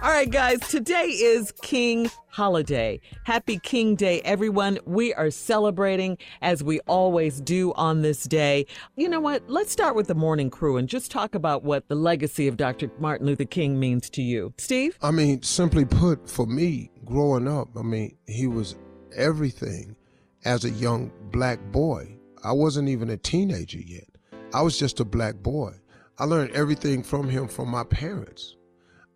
[0.00, 3.00] All right, guys, today is King Holiday.
[3.24, 4.78] Happy King Day, everyone.
[4.86, 8.66] We are celebrating as we always do on this day.
[8.96, 9.42] You know what?
[9.50, 12.90] Let's start with the morning crew and just talk about what the legacy of Dr.
[13.00, 14.54] Martin Luther King means to you.
[14.56, 14.96] Steve?
[15.02, 18.76] I mean, simply put, for me, growing up, I mean, he was
[19.16, 19.96] everything
[20.44, 22.16] as a young black boy.
[22.44, 24.17] I wasn't even a teenager yet.
[24.54, 25.74] I was just a black boy.
[26.18, 28.56] I learned everything from him from my parents.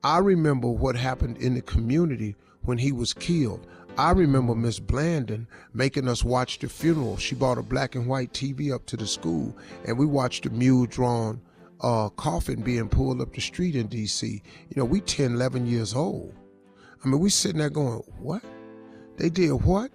[0.04, 3.66] I remember what happened in the community when he was killed.
[3.96, 7.16] I remember Miss Blandon making us watch the funeral.
[7.16, 10.50] She brought a black and white TV up to the school, and we watched the
[10.50, 11.40] mule drawn
[11.80, 14.42] uh, coffin being pulled up the street in D.C.
[14.68, 16.34] You know, we 10, 11 years old.
[17.02, 18.42] I mean, we sitting there going, what?
[19.16, 19.90] They did what?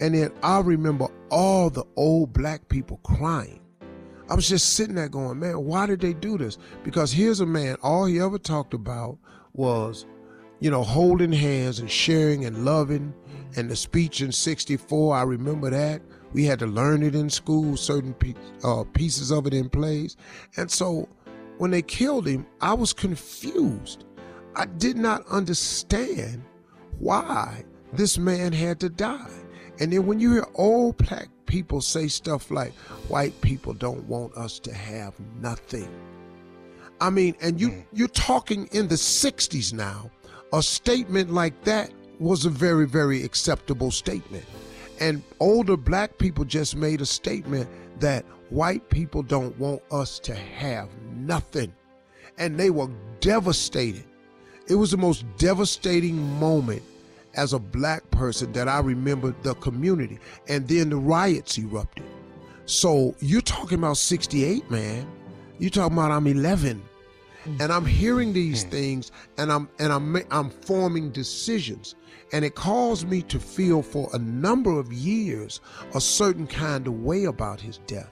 [0.00, 3.60] And then I remember all the old black people crying.
[4.28, 6.58] I was just sitting there going, man, why did they do this?
[6.84, 9.18] Because here's a man, all he ever talked about
[9.54, 10.06] was,
[10.60, 13.14] you know, holding hands and sharing and loving.
[13.56, 16.02] And the speech in 64, I remember that.
[16.32, 20.16] We had to learn it in school, certain pe- uh, pieces of it in plays.
[20.58, 21.08] And so
[21.56, 24.04] when they killed him, I was confused.
[24.54, 26.44] I did not understand
[26.98, 29.30] why this man had to die.
[29.80, 32.72] And then when you hear old black people say stuff like,
[33.08, 35.90] white people don't want us to have nothing.
[37.00, 37.84] I mean, and you mm.
[37.92, 40.10] you're talking in the 60s now.
[40.52, 44.44] A statement like that was a very, very acceptable statement.
[45.00, 47.68] And older black people just made a statement
[48.00, 51.72] that white people don't want us to have nothing.
[52.38, 52.88] And they were
[53.20, 54.04] devastated.
[54.68, 56.82] It was the most devastating moment
[57.38, 60.18] as a black person that I remember the community.
[60.48, 62.04] And then the riots erupted.
[62.66, 65.06] So you're talking about 68, man.
[65.60, 66.82] You're talking about I'm 11.
[67.60, 68.70] And I'm hearing these hmm.
[68.70, 71.94] things and I'm and I'm I'm forming decisions.
[72.32, 75.60] And it caused me to feel for a number of years
[75.94, 78.10] a certain kind of way about his death.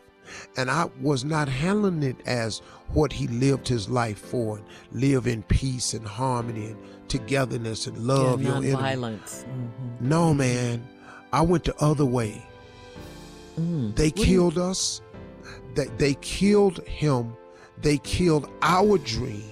[0.56, 2.60] And I was not handling it as
[2.92, 7.98] what he lived his life for and live in peace and harmony and togetherness and
[7.98, 8.72] love yeah, your enemy.
[8.72, 9.44] nonviolence.
[9.44, 10.00] Mhm.
[10.00, 10.86] No, man.
[11.32, 12.42] I went the other way.
[13.58, 13.94] Mm.
[13.96, 15.00] They killed us.
[15.74, 17.36] They, they killed him.
[17.82, 19.50] They killed our dream.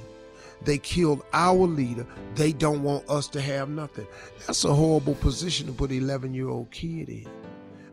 [0.63, 2.07] They killed our leader.
[2.37, 4.07] They don't want us to have nothing.
[4.47, 7.27] That's a horrible position to put an 11 year old kid in.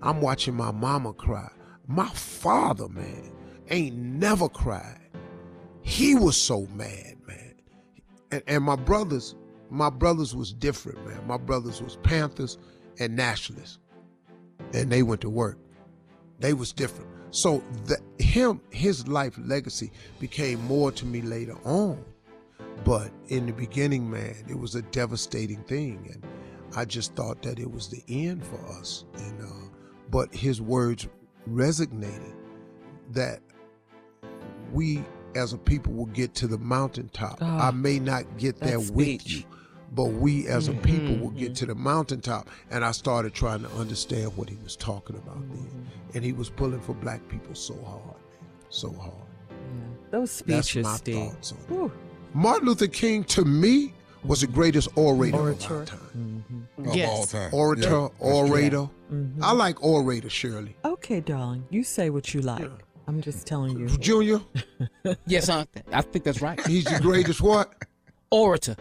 [0.02, 1.50] I'm watching my mama cry.
[1.88, 3.32] My father, man,
[3.70, 5.00] ain't never cried.
[5.82, 7.56] He was so mad, man.
[8.32, 9.36] And, and my brothers,
[9.72, 11.26] my brothers was different, man.
[11.26, 12.58] My brothers was Panthers
[13.00, 13.80] and Nationalists.
[14.74, 15.58] And they went to work.
[16.40, 17.10] They was different.
[17.32, 22.04] So the, him, his life legacy became more to me later on.
[22.84, 26.24] But in the beginning, man, it was a devastating thing, and
[26.76, 29.06] I just thought that it was the end for us.
[29.18, 29.70] And uh,
[30.10, 31.08] but his words
[31.50, 32.34] resonated
[33.12, 33.40] that
[34.74, 35.04] we
[35.36, 37.38] as a people will get to the mountaintop.
[37.42, 39.44] Oh, I may not get there with you,
[39.92, 42.50] but we as a people will get to the mountaintop.
[42.70, 45.56] And I started trying to understand what he was talking about Mm-hmm.
[45.56, 45.88] then.
[46.14, 49.14] And he was pulling for black people so hard, man, so hard.
[49.50, 49.56] Yeah.
[50.12, 51.32] Those speeches, That's speeches, my Steve.
[51.32, 51.92] thoughts on it.
[52.34, 55.74] Martin Luther King, to me, was the greatest orator of Orator.
[55.76, 56.66] our time.
[56.86, 57.10] Of Yes.
[57.10, 57.50] all time.
[57.54, 58.28] Orator, Yeah, that's true.
[58.28, 58.90] orator.
[59.12, 59.34] Mhm.
[59.42, 60.76] I like orator, Shirley.
[60.86, 61.64] Okay, darling.
[61.70, 62.70] You say what you like.
[63.08, 63.88] I'm just telling you.
[63.98, 64.40] Junior,
[65.26, 65.70] Yes, Aunt.
[65.92, 66.66] I think that's right.
[66.68, 67.74] he's the greatest what?
[68.30, 68.76] Orator.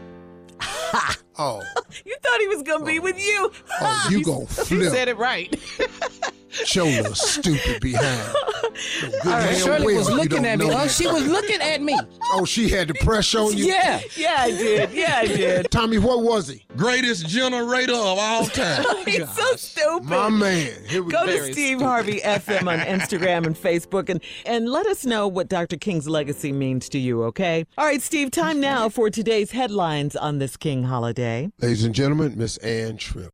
[1.38, 1.62] Oh,
[2.04, 3.02] You thought he was gonna be oh.
[3.02, 3.50] with you.
[3.80, 4.92] oh, you go He flip.
[4.92, 5.54] said it right.
[6.50, 8.34] Show little stupid behind.
[9.00, 10.66] Good damn Shirley was looking at me.
[10.68, 11.98] Oh, she was looking at me.
[12.32, 13.66] Oh, she had the pressure on you?
[13.66, 14.00] Yeah.
[14.16, 14.92] yeah, I did.
[14.92, 15.70] Yeah, I did.
[15.70, 16.64] Tommy, what was he?
[16.76, 18.84] Greatest generator of all time.
[19.06, 20.08] He's so stupid.
[20.08, 20.72] My man.
[20.86, 21.36] Here we Go go.
[21.46, 25.76] to Steve Harvey FM on Instagram and Facebook and, and let us know what Dr.
[25.76, 27.66] King's legacy means to you, okay?
[27.78, 31.50] All right, Steve, time now for today's headlines on this King holiday.
[31.60, 33.30] Ladies and gentlemen, Miss Ann Tripp.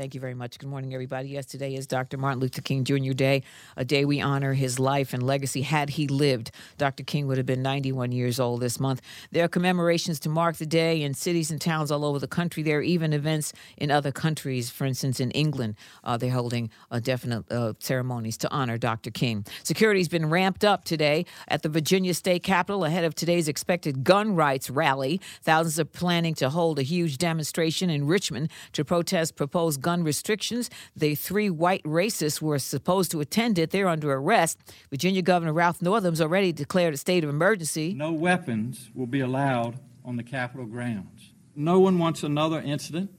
[0.00, 0.58] Thank you very much.
[0.58, 1.28] Good morning, everybody.
[1.28, 2.16] Yes, today is Dr.
[2.16, 3.12] Martin Luther King Jr.
[3.12, 3.42] Day,
[3.76, 5.60] a day we honor his life and legacy.
[5.60, 7.04] Had he lived, Dr.
[7.04, 9.02] King would have been 91 years old this month.
[9.30, 12.62] There are commemorations to mark the day in cities and towns all over the country.
[12.62, 14.70] There are even events in other countries.
[14.70, 19.10] For instance, in England, uh, they're holding uh, definite uh, ceremonies to honor Dr.
[19.10, 19.44] King.
[19.64, 24.34] Security's been ramped up today at the Virginia State Capitol ahead of today's expected gun
[24.34, 25.20] rights rally.
[25.42, 30.70] Thousands are planning to hold a huge demonstration in Richmond to protest proposed gun restrictions.
[30.96, 33.70] The three white racists were supposed to attend it.
[33.70, 34.58] They're under arrest.
[34.90, 37.94] Virginia Governor Ralph Northam's already declared a state of emergency.
[37.94, 41.32] No weapons will be allowed on the Capitol grounds.
[41.54, 43.10] No one wants another incident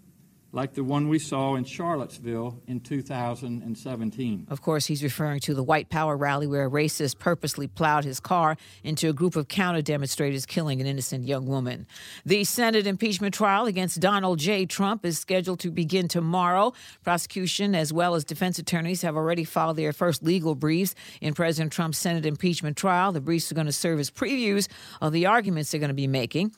[0.53, 4.47] like the one we saw in Charlottesville in 2017.
[4.49, 8.19] Of course, he's referring to the White Power rally where a racist purposely plowed his
[8.19, 11.87] car into a group of counter demonstrators, killing an innocent young woman.
[12.25, 14.65] The Senate impeachment trial against Donald J.
[14.65, 16.73] Trump is scheduled to begin tomorrow.
[17.03, 21.71] Prosecution, as well as defense attorneys, have already filed their first legal briefs in President
[21.71, 23.11] Trump's Senate impeachment trial.
[23.11, 24.67] The briefs are going to serve as previews
[24.99, 26.51] of the arguments they're going to be making.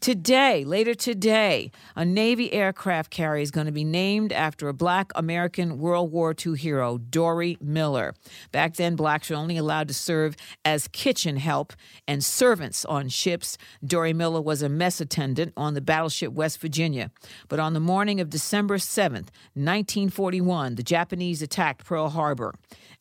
[0.00, 5.10] Today, later today, a Navy aircraft carrier is going to be named after a black
[5.14, 8.14] American World War II hero, Dory Miller.
[8.52, 11.72] Back then, blacks were only allowed to serve as kitchen help
[12.06, 13.56] and servants on ships.
[13.84, 17.10] Dory Miller was a mess attendant on the battleship West Virginia.
[17.48, 22.54] But on the morning of December 7th, 1941, the Japanese attacked Pearl Harbor.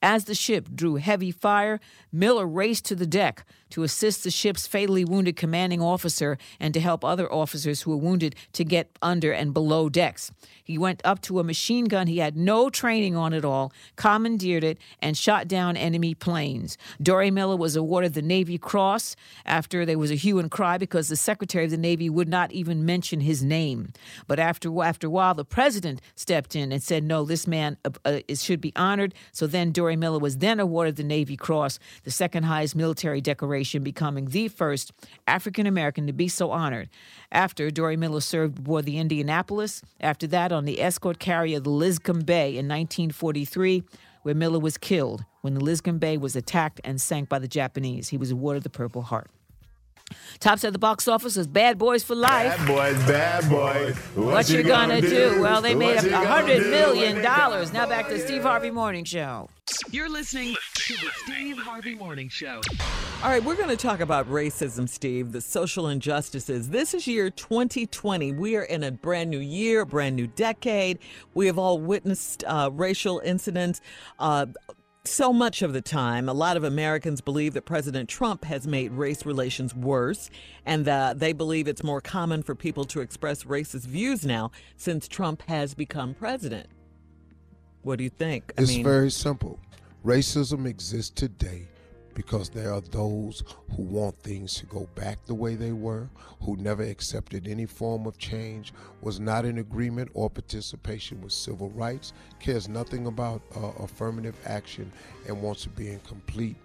[0.06, 1.80] As the ship drew heavy fire,
[2.12, 6.80] Miller raced to the deck to assist the ship's fatally wounded commanding officer and to
[6.80, 10.32] help other officers who were wounded to get under and below decks.
[10.64, 14.64] He went up to a machine gun he had no training on at all, commandeered
[14.64, 16.78] it, and shot down enemy planes.
[17.02, 21.10] Dory Miller was awarded the Navy Cross after there was a hue and cry because
[21.10, 23.92] the Secretary of the Navy would not even mention his name.
[24.28, 27.90] But after, after a while, the president stepped in and said, no, this man uh,
[28.06, 29.14] uh, should be honored.
[29.32, 33.84] So then Dory Miller was then awarded the Navy Cross, the second highest military decoration,
[33.84, 34.92] becoming the first
[35.28, 36.90] African American to be so honored.
[37.32, 42.26] After Dory Miller served aboard the Indianapolis, after that on the escort carrier the Liscome
[42.26, 43.84] Bay in 1943,
[44.24, 48.10] where Miller was killed when the Liscome Bay was attacked and sank by the Japanese.
[48.10, 49.30] He was awarded the Purple Heart.
[50.40, 52.56] Tops at the box office is Bad Boys for Life.
[52.58, 53.96] Bad boys, bad boys.
[54.16, 55.42] What, What you gonna do?
[55.42, 56.70] Well, they made a you gonna hundred do?
[56.70, 57.74] million dollars.
[57.74, 59.50] Now back to Steve Harvey Morning Show.
[59.90, 62.62] You're listening to the Steve Harvey Morning Show.
[63.24, 66.70] All right, we're going to talk about racism, Steve, the social injustices.
[66.70, 68.34] This is year 2020.
[68.34, 71.00] We are in a brand new year, a brand new decade.
[71.34, 73.82] We have all witnessed uh, racial incidents.
[74.20, 74.46] Uh,
[75.08, 78.92] so much of the time, a lot of Americans believe that President Trump has made
[78.92, 80.30] race relations worse,
[80.66, 85.08] and that they believe it's more common for people to express racist views now since
[85.08, 86.68] Trump has become president.
[87.84, 88.52] What do you think?
[88.58, 89.60] It's very simple.
[90.04, 91.68] Racism exists today
[92.16, 93.44] because there are those
[93.76, 96.10] who want things to go back the way they were,
[96.42, 101.70] who never accepted any form of change, was not in agreement or participation with civil
[101.72, 104.92] rights, cares nothing about uh, affirmative action,
[105.28, 106.56] and wants to be in complete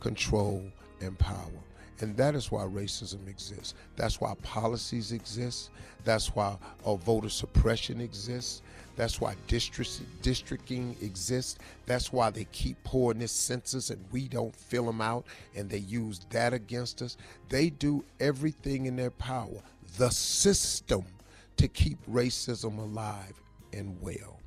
[0.00, 0.64] control
[1.00, 1.62] and power.
[2.00, 3.74] And that is why racism exists.
[3.94, 5.70] That's why policies exist.
[6.02, 8.62] That's why uh, voter suppression exists.
[8.96, 11.58] That's why district, districting exists.
[11.86, 15.26] That's why they keep pouring this census and we don't fill them out
[15.56, 17.16] and they use that against us.
[17.48, 19.62] They do everything in their power,
[19.98, 21.04] the system,
[21.56, 23.34] to keep racism alive
[23.72, 24.40] and well.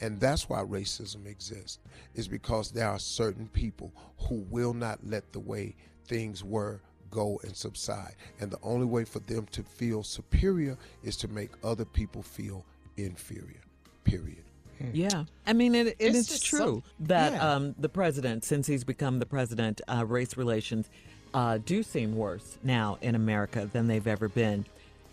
[0.00, 1.78] And that's why racism exists,
[2.14, 5.76] is because there are certain people who will not let the way
[6.06, 6.80] things were
[7.10, 8.14] go and subside.
[8.40, 12.64] And the only way for them to feel superior is to make other people feel
[12.96, 13.60] inferior.
[14.04, 14.36] Period.
[14.94, 17.54] Yeah, I mean, it, it It's is just true some- that yeah.
[17.54, 20.88] um, the president, since he's become the president, uh, race relations
[21.34, 24.64] uh, do seem worse now in America than they've ever been.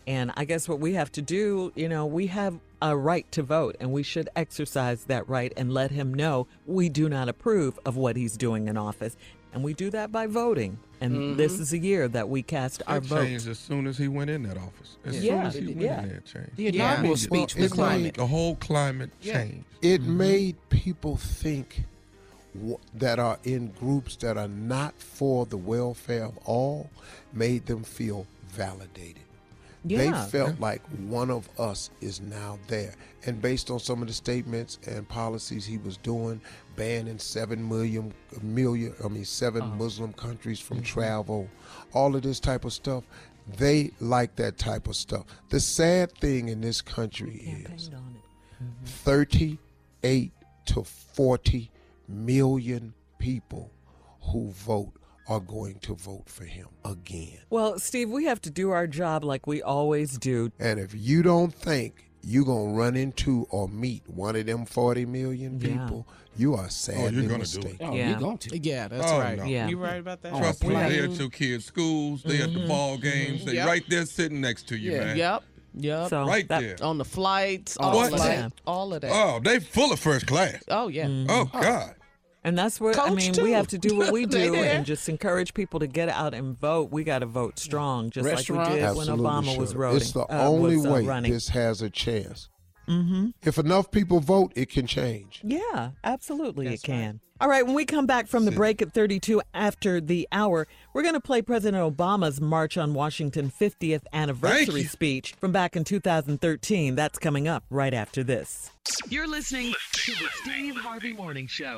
[0.08, 3.44] And I guess what we have to do, you know, we have a right to
[3.44, 7.78] vote, and we should exercise that right and let him know we do not approve
[7.86, 9.18] of what he's doing in office.
[9.54, 10.78] And we do that by voting.
[11.02, 11.38] And mm-hmm.
[11.38, 13.24] this is a year that we cast our That vote.
[13.26, 14.98] changed as soon as he went in that office.
[15.06, 15.40] As Yeah.
[15.40, 16.02] soon as he went Yeah.
[16.04, 16.56] in there, it changed.
[16.56, 18.14] The inaugural Well, speech it was made- climate.
[18.16, 19.34] The whole climate Yeah.
[19.44, 19.66] changed.
[19.82, 20.18] It mm-hmm.
[20.18, 21.84] made people think
[22.56, 26.90] w- that are in groups that are not for the welfare of all,
[27.34, 29.24] made them feel validated.
[29.90, 29.98] Yeah.
[30.26, 32.94] They felt like one of us is now there.
[33.26, 36.40] And based on some of the statements and policies he was doing,
[36.76, 39.76] banning seven million, million I mean, 7 Uh-huh.
[39.76, 40.86] Muslim countries from Mm-hmm.
[40.86, 41.50] travel,
[41.94, 43.04] all of this type of stuff,
[43.58, 45.26] they like that type of stuff.
[45.50, 48.16] The sad thing in this country is Campaigned on
[48.84, 48.88] it.
[48.88, 50.32] 38
[50.66, 51.72] to 40
[52.08, 53.72] million people
[54.22, 54.92] who vote
[55.28, 57.40] are going to vote for him again.
[57.50, 60.52] Well, Steve, we have to do our job like we always do.
[60.60, 64.66] And if you don't think you're going to run into or meet one of them
[64.66, 65.68] 40 million Yeah.
[65.86, 66.08] people,
[66.38, 67.38] you are sadly oh, gonna do it.
[67.40, 67.78] mistaken.
[67.82, 68.10] Oh, Yeah.
[68.12, 68.58] you're going to.
[68.58, 69.38] Yeah, that's Oh, right.
[69.38, 69.46] no.
[69.46, 69.68] Yeah.
[69.68, 70.36] You right about that?
[70.38, 70.90] Trust me, plane.
[70.90, 72.68] they at your kids' schools, they at the mm-hmm.
[72.68, 73.68] ball games, they Yep.
[73.68, 75.00] right there sitting next to you, Yeah.
[75.00, 75.18] man.
[75.18, 75.44] Yep.
[75.80, 76.10] Yep.
[76.10, 76.76] So Right that- there.
[76.82, 78.52] On the flights, On all the of that.
[78.66, 79.12] All of that.
[79.14, 80.64] Oh, they full of first class.
[80.70, 81.06] Oh, yeah.
[81.06, 81.30] Mm-hmm.
[81.30, 81.96] Oh God.
[82.44, 83.34] And that's what I mean.
[83.34, 83.44] too.
[83.44, 86.58] We have to do what we do and just encourage people to get out and
[86.58, 86.92] vote.
[86.92, 88.70] We got to vote strong, just Restaurant?
[88.70, 89.78] like we did when Absolutely Obama was should.
[89.78, 89.98] voting.
[89.98, 91.32] It's the uh, only was, uh, way running.
[91.34, 92.50] this has a chance.
[92.88, 93.30] Mm-hmm.
[93.44, 95.42] If enough people vote, it can change.
[95.44, 97.20] Yeah, absolutely, That's it can.
[97.40, 101.04] All right, when we come back from the break at 32 after the hour, we're
[101.04, 106.96] going to play President Obama's March on Washington 50th anniversary speech from back in 2013.
[106.96, 108.72] That's coming up right after this.
[109.10, 111.78] You're listening to the Steve Harvey Morning Show.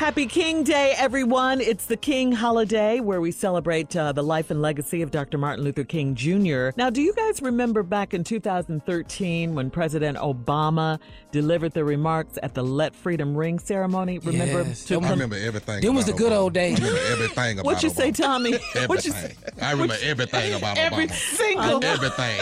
[0.00, 1.60] Happy King Day, everyone.
[1.60, 5.36] It's the King holiday where we celebrate uh, the life and legacy of Dr.
[5.36, 6.70] Martin Luther King Jr.
[6.74, 10.98] Now, do you guys remember back in 2013 when President Obama
[11.32, 14.18] delivered the remarks at the Let Freedom Ring ceremony?
[14.20, 14.62] Remember?
[14.62, 14.86] Yes.
[14.86, 15.82] to I com- remember everything.
[15.82, 16.36] Them was the about good Obama.
[16.38, 16.80] old days.
[16.80, 18.16] I remember everything about What you say, Obama.
[18.16, 18.52] Tommy?
[18.86, 19.36] What you Everything.
[19.62, 21.36] I remember everything about Every Obama.
[21.36, 22.40] single- everything.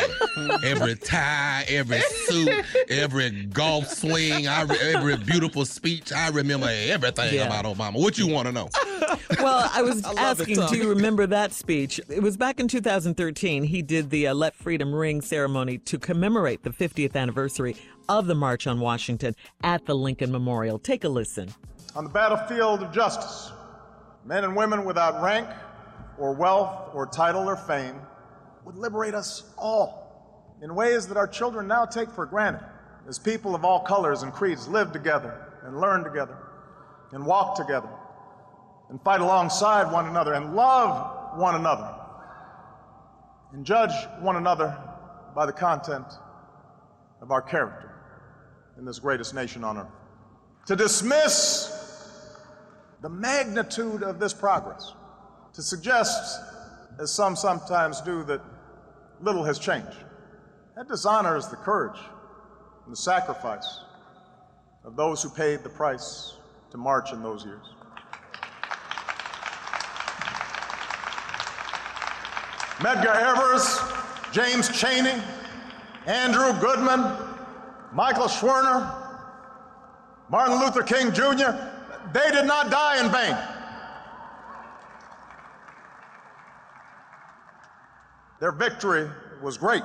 [0.65, 6.13] every tie, every suit, every golf swing, I re- every beautiful speech.
[6.13, 7.48] I remember everything Yeah.
[7.49, 8.01] About Obama.
[8.01, 8.69] What you want to know?
[9.41, 12.01] well, I was I love it, asking, do you remember that speech?
[12.09, 13.65] It was back in 2013.
[13.65, 17.77] He did the uh, Let Freedom Ring ceremony to commemorate the 50th anniversary
[18.09, 20.79] of the March on Washington at the Lincoln Memorial.
[20.79, 21.53] Take a listen.
[21.95, 23.53] On the battlefield of justice,
[24.25, 25.49] men and women without rank
[26.19, 28.01] or wealth or title or fame
[28.65, 30.09] would liberate us all
[30.63, 32.65] in ways that our children now take for granted
[33.09, 36.37] as people of all colors and creeds live together and learn together
[37.13, 37.89] and walk together
[38.91, 41.95] and fight alongside one another and love one another
[43.53, 44.77] and judge one another
[45.35, 46.07] by the content
[47.21, 47.93] of our character
[48.79, 49.87] in this greatest nation on earth.
[50.67, 51.75] To dismiss
[53.01, 54.93] the magnitude of this progress,
[55.55, 56.41] to suggest,
[56.99, 58.41] as some sometimes do, that
[59.21, 59.97] little has changed,
[60.77, 61.99] that dishonors the courage
[62.85, 63.81] and the sacrifice
[64.85, 66.38] of those who paid the price
[66.71, 67.67] to march in those years.
[72.79, 73.81] Medgar Evers,
[74.33, 75.21] James Chaney,
[76.07, 77.17] Andrew Goodman,
[77.93, 78.95] Michael Schwerner,
[80.31, 81.59] Martin Luther King Jr.,
[82.13, 83.37] they did not die in vain.
[88.41, 89.11] Their victory
[89.43, 89.83] was great.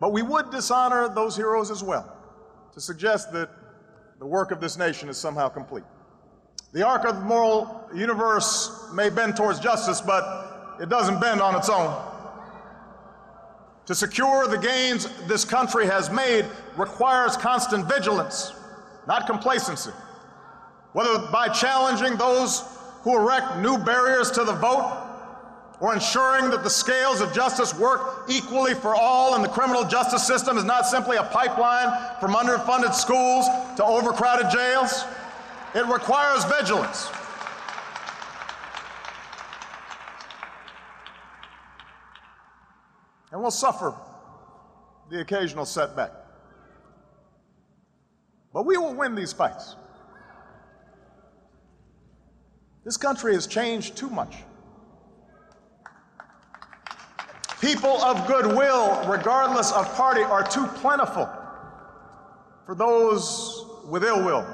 [0.00, 2.16] But we would dishonor those heroes as well
[2.72, 3.50] to suggest that
[4.18, 5.84] the work of this nation is somehow complete.
[6.72, 11.54] The arc of the moral universe may bend towards justice, but it doesn't bend on
[11.54, 11.96] its own.
[13.86, 16.44] To secure the gains this country has made
[16.76, 18.52] requires constant vigilance,
[19.06, 19.92] not complacency.
[20.92, 22.64] Whether by challenging those
[23.02, 25.07] who erect new barriers to the vote,
[25.80, 30.26] or ensuring that the scales of justice work equally for all and the criminal justice
[30.26, 35.04] system is not simply a pipeline from underfunded schools to overcrowded jails,
[35.74, 37.10] it requires vigilance.
[43.30, 43.94] And we'll suffer
[45.10, 46.10] the occasional setback.
[48.52, 49.76] But we will win these fights.
[52.84, 54.34] This country has changed too much.
[57.60, 61.28] People of goodwill, regardless of party, are too plentiful
[62.64, 64.46] for those with ill will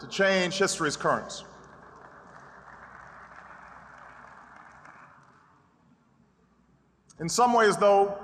[0.00, 1.44] to change history's currents.
[7.20, 8.18] In some ways, though,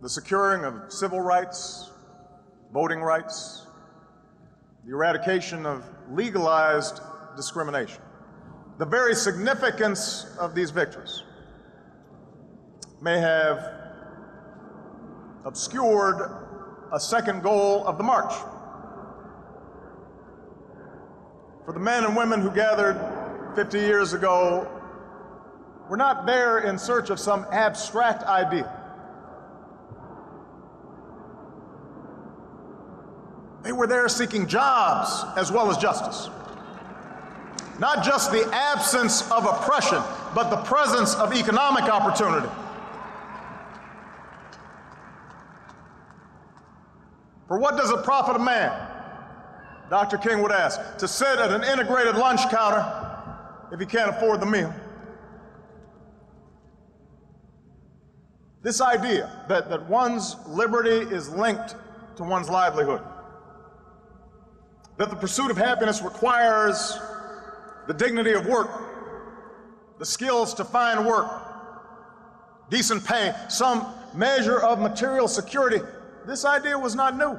[0.00, 1.90] the securing of civil rights,
[2.72, 3.66] voting rights,
[4.86, 7.00] the eradication of legalized
[7.36, 8.00] discrimination,
[8.78, 11.23] the very significance of these victories
[13.04, 13.70] may have
[15.44, 16.30] obscured
[16.90, 18.32] a second goal of the march.
[21.66, 22.98] For the men and women who gathered
[23.56, 24.66] 50 years ago,
[25.90, 28.72] were not there in search of some abstract idea.
[33.62, 36.30] They were there seeking jobs as well as justice.
[37.78, 40.02] Not just the absence of oppression,
[40.34, 42.48] but the presence of economic opportunity.
[47.54, 48.72] For what does it profit a man,
[49.88, 50.18] Dr.
[50.18, 52.84] King would ask, to sit at an integrated lunch counter
[53.70, 54.74] if he can't afford the meal?
[58.62, 61.76] This idea that, that one's liberty is linked
[62.16, 63.02] to one's livelihood,
[64.96, 66.98] that the pursuit of happiness requires
[67.86, 68.68] the dignity of work,
[70.00, 71.30] the skills to find work,
[72.68, 75.78] decent pay, some measure of material security,
[76.26, 77.38] this idea was not new.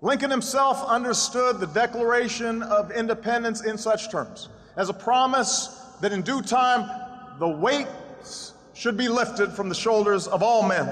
[0.00, 6.20] Lincoln himself understood the Declaration of Independence in such terms as a promise that in
[6.20, 6.90] due time
[7.38, 10.88] the weights should be lifted from the shoulders of all men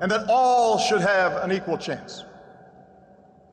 [0.00, 2.24] and that all should have an equal chance.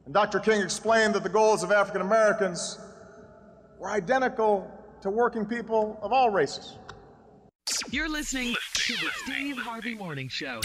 [0.06, 0.40] And Dr.
[0.40, 2.80] King explained that the goals of African Americans
[3.80, 6.78] were identical to working people of all races.
[7.90, 10.62] You're listening to the Steve Harvey Morning Show.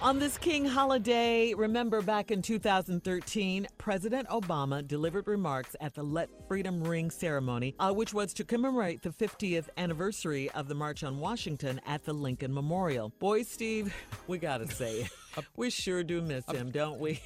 [0.00, 6.28] On this King holiday, remember back in 2013, President Obama delivered remarks at the Let
[6.48, 11.20] Freedom Ring ceremony, uh, which was to commemorate the 50th anniversary of the March on
[11.20, 13.10] Washington at the Lincoln Memorial.
[13.20, 13.94] Boy, Steve,
[14.26, 15.08] we gotta say,
[15.56, 17.20] we sure do miss him, don't we?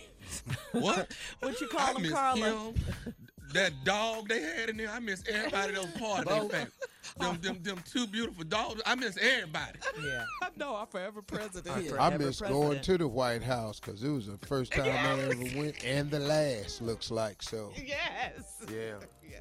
[0.72, 1.16] What?
[1.40, 2.50] what you call I him, miss Carla?
[2.50, 2.74] him.
[3.52, 6.70] That dog they had in there, I miss everybody that was part of that family.
[7.18, 9.78] Them, them, them two beautiful dogs, I miss everybody.
[10.04, 10.24] Yeah.
[10.56, 11.92] no, I'm forever president.
[11.98, 15.58] I miss going to the White House because it was the first time I ever
[15.58, 17.42] went and the last, looks like.
[17.42, 18.62] So, Yes.
[18.70, 18.94] Yeah.
[19.22, 19.40] Yes.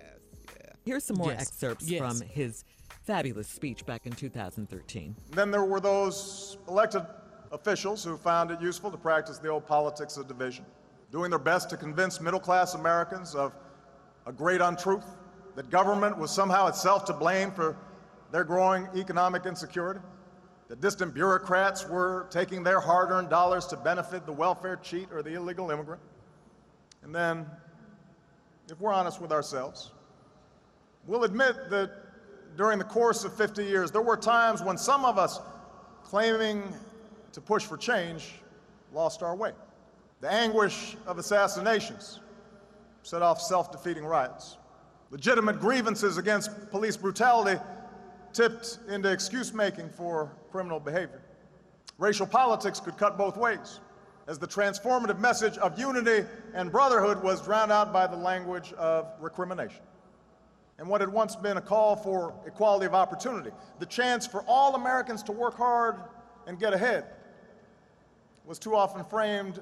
[0.56, 0.72] yeah.
[0.86, 1.42] Here's some more Yes.
[1.42, 2.00] excerpts Yes.
[2.00, 2.64] from his
[3.04, 5.16] fabulous speech back in 2013.
[5.32, 7.06] Then there were those elected
[7.52, 10.66] officials who found it useful to practice the old politics of division,
[11.12, 13.54] doing their best to convince middle class Americans of
[14.26, 15.06] a great untruth
[15.56, 17.78] that government was somehow itself to blame for
[18.32, 20.02] their growing economic insecurity,
[20.68, 25.22] that distant bureaucrats were taking their hard earned dollars to benefit the welfare cheat or
[25.22, 26.02] the illegal immigrant.
[27.04, 27.46] And then,
[28.70, 29.92] if we're honest with ourselves,
[31.06, 31.92] we'll admit that
[32.58, 35.40] during the course of 50 years, there were times when some of us
[36.04, 36.64] claiming
[37.32, 38.34] to push for change
[38.92, 39.52] lost our way.
[40.22, 42.22] The anguish of assassinations
[43.06, 44.58] set off self defeating riots.
[45.12, 47.62] Legitimate grievances against police brutality
[48.34, 51.22] tipped into excuse making for criminal behavior.
[52.00, 53.80] Racial politics could cut both ways,
[54.28, 59.08] as the transformative message of unity and brotherhood was drowned out by the language of
[59.22, 59.84] recrimination
[60.78, 64.76] and what had once been a call for equality of opportunity, the chance for all
[64.76, 65.96] Americans to work hard
[66.48, 67.06] and get ahead,
[68.46, 69.62] was too often framed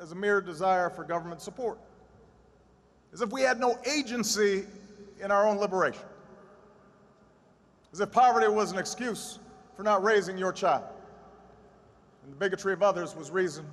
[0.00, 1.78] as a mere desire for government support,
[3.12, 4.64] as if we had no agency
[5.22, 6.02] in our own liberation,
[7.92, 9.38] as if poverty was an excuse
[9.76, 10.84] for not raising your child,
[12.22, 13.64] and the bigotry of others was reason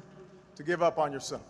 [0.55, 1.43] to give up on yourself.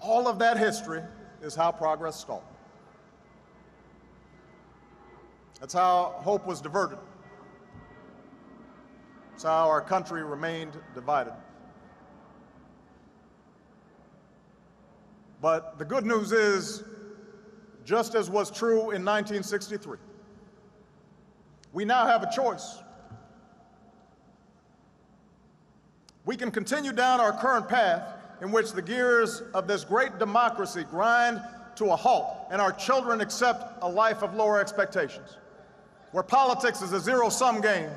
[0.00, 1.02] All of that history
[1.42, 2.42] is how progress stalled.
[5.60, 6.98] That's how hope was diverted.
[9.30, 11.34] That's how our country remained divided.
[15.40, 16.84] But the good news is,
[17.84, 19.98] just as was true in 1963,
[21.72, 22.78] we now have a choice.
[26.26, 28.02] We can continue down our current path
[28.42, 31.40] in which the gears of this great democracy grind
[31.76, 35.38] to a halt and our children accept a life of lower expectations,
[36.12, 37.90] where politics is a zero sum game,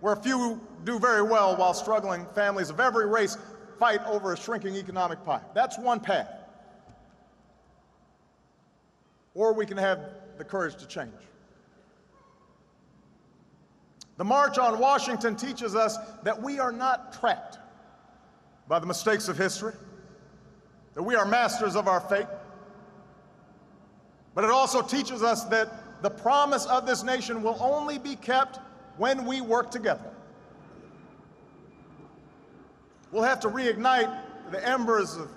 [0.00, 3.38] where few do very well while struggling families of every race
[3.78, 5.40] fight over a shrinking economic pie.
[5.54, 6.30] That's one path.
[9.34, 10.00] Or we can have
[10.38, 11.12] the courage to change.
[14.16, 17.58] The March on Washington teaches us that we are not trapped
[18.68, 19.74] by the mistakes of history,
[20.94, 22.26] that we are masters of our fate.
[24.34, 28.60] But it also teaches us that the promise of this nation will only be kept
[28.98, 30.13] when we work together.
[33.14, 34.12] We'll have to reignite
[34.50, 35.30] the embers of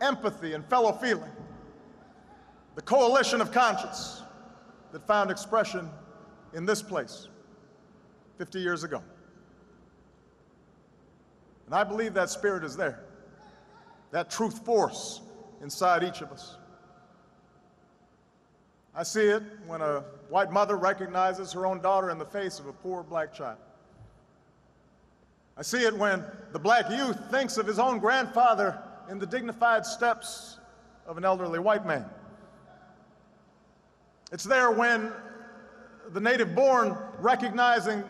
[0.00, 1.32] empathy and fellow feeling,
[2.76, 4.22] the coalition of conscience
[4.92, 5.90] that found expression
[6.54, 7.26] in this place
[8.38, 9.02] 50 years ago.
[11.66, 13.00] And I believe that spirit is there,
[14.12, 15.20] that truth force
[15.60, 16.56] inside each of us.
[18.94, 22.68] I see it when a white mother recognizes her own daughter in the face of
[22.68, 23.58] a poor black child.
[25.58, 28.80] I see it when the black youth thinks of his own grandfather
[29.10, 30.58] in the dignified steps
[31.04, 32.04] of an elderly white man.
[34.30, 35.12] It's there when
[36.12, 38.04] the native born recognizing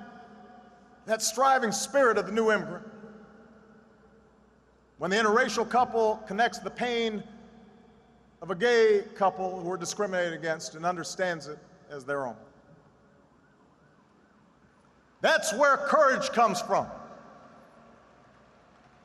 [1.07, 2.87] that striving spirit of the new immigrant.
[4.99, 7.23] When the interracial couple connects the pain
[8.43, 11.59] of a gay couple who are discriminated against and understands it
[11.91, 12.37] as their own.
[15.23, 16.87] That's where courage comes from.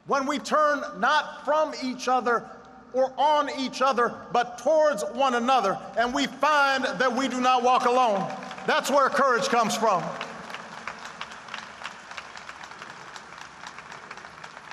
[0.06, 2.45] When we turn not from each other
[2.93, 7.64] or on each other, but towards one another, and we find that we do not
[7.64, 8.32] walk alone.
[8.68, 10.04] That's where courage comes from.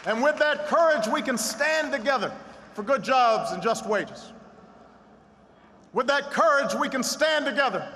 [0.07, 2.33] And with that courage, we can stand together
[2.75, 4.33] for good jobs and just wages.
[5.93, 7.87] With that courage, we can stand together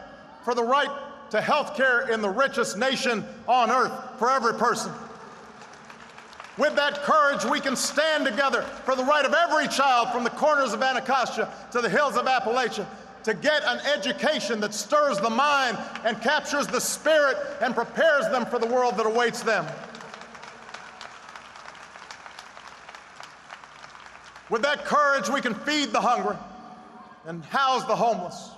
[0.45, 0.91] for the right
[1.31, 4.93] to health care in the richest nation on earth for every person.
[6.57, 10.31] With that courage, we can stand together for the right of every child from the
[10.31, 12.87] corners of Anacostia to the hills of Appalachia
[13.25, 18.47] to get an education that stirs the mind and captures the spirit and prepares them
[18.47, 19.67] for the world that awaits them.
[24.51, 26.37] With that courage, we can feed the hungry
[27.27, 28.51] and house the homeless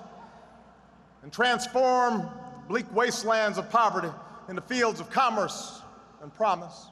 [1.22, 2.28] and transform
[2.68, 4.10] bleak wastelands of poverty
[4.48, 5.80] into fields of commerce
[6.22, 6.88] and promise.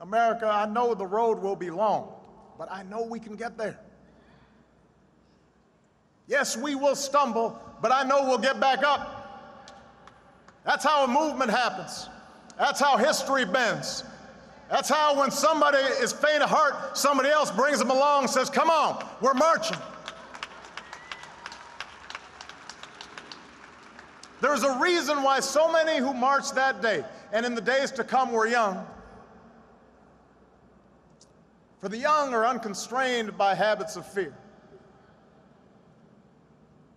[0.00, 2.12] America, I know the road will be long,
[2.58, 3.78] but I know we can get there.
[6.26, 9.72] Yes, we will stumble, but I know we'll get back up.
[10.64, 12.08] That's how a movement happens.
[12.58, 14.02] That's how history bends.
[14.68, 18.50] That's how when somebody is faint of heart, somebody else brings them along and says,
[18.50, 19.78] Come on, we're marching.
[24.40, 28.04] There's a reason why so many who marched that day and in the days to
[28.04, 28.84] come were young.
[31.86, 34.36] For the young are unconstrained by habits of fear,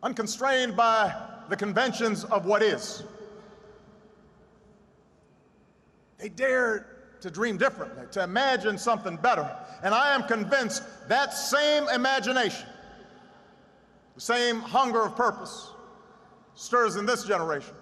[0.01, 1.13] unconstrained by
[1.47, 3.03] the conventions of what is.
[6.17, 6.87] They dare
[7.21, 9.55] to dream differently, to imagine something better.
[9.83, 12.65] And I am convinced that same imagination,
[14.15, 15.69] the same hunger of purpose,
[16.55, 17.75] stirs in this generation.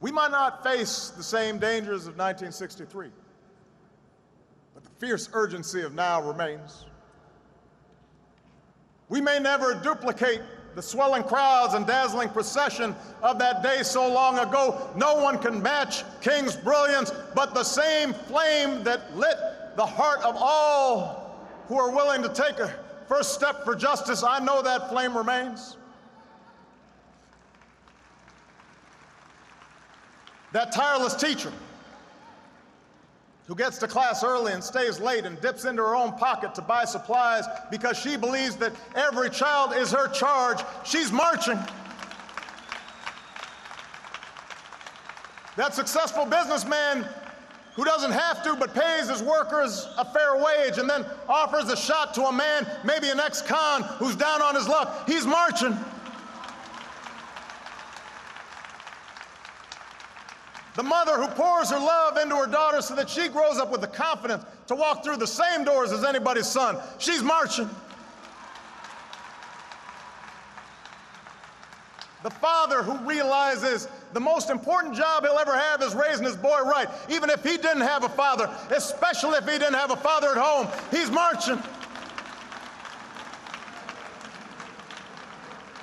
[0.00, 3.19] We might not face the same dangers of 1963, but the
[5.00, 6.84] fierce urgency of now remains.
[9.08, 10.42] We may never duplicate
[10.76, 14.90] the swelling crowds and dazzling procession of that day so long ago.
[14.94, 19.36] No one can match King's brilliance, but the same flame that lit
[19.74, 22.72] the heart of all who are willing to take a
[23.08, 25.76] first step for justice, I know that flame remains.
[30.52, 31.52] That tireless teacher
[33.50, 36.62] who gets to class early and stays late and dips into her own pocket to
[36.62, 40.60] buy supplies because she believes that every child is her charge.
[40.84, 41.58] She's marching.
[45.56, 47.04] That successful businessman
[47.74, 51.76] who doesn't have to but pays his workers a fair wage and then offers a
[51.76, 55.08] shot to a man, maybe an ex con, who's down on his luck.
[55.08, 55.76] He's marching.
[60.80, 63.82] The mother who pours her love into her daughter so that she grows up with
[63.82, 66.78] the confidence to walk through the same doors as anybody's son.
[66.96, 67.68] She's marching.
[72.22, 76.62] The father who realizes the most important job he'll ever have is raising his boy
[76.62, 80.28] right, even if he didn't have a father, especially if he didn't have a father
[80.28, 80.66] at home.
[80.90, 81.62] He's marching.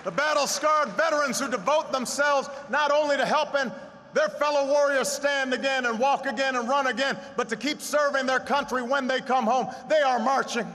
[0.04, 3.72] The battle scarred veterans who devote themselves not only to helping
[4.18, 8.26] their fellow warriors stand again and walk again and run again, but to keep serving
[8.26, 9.68] their country when they come home.
[9.88, 10.66] They are marching.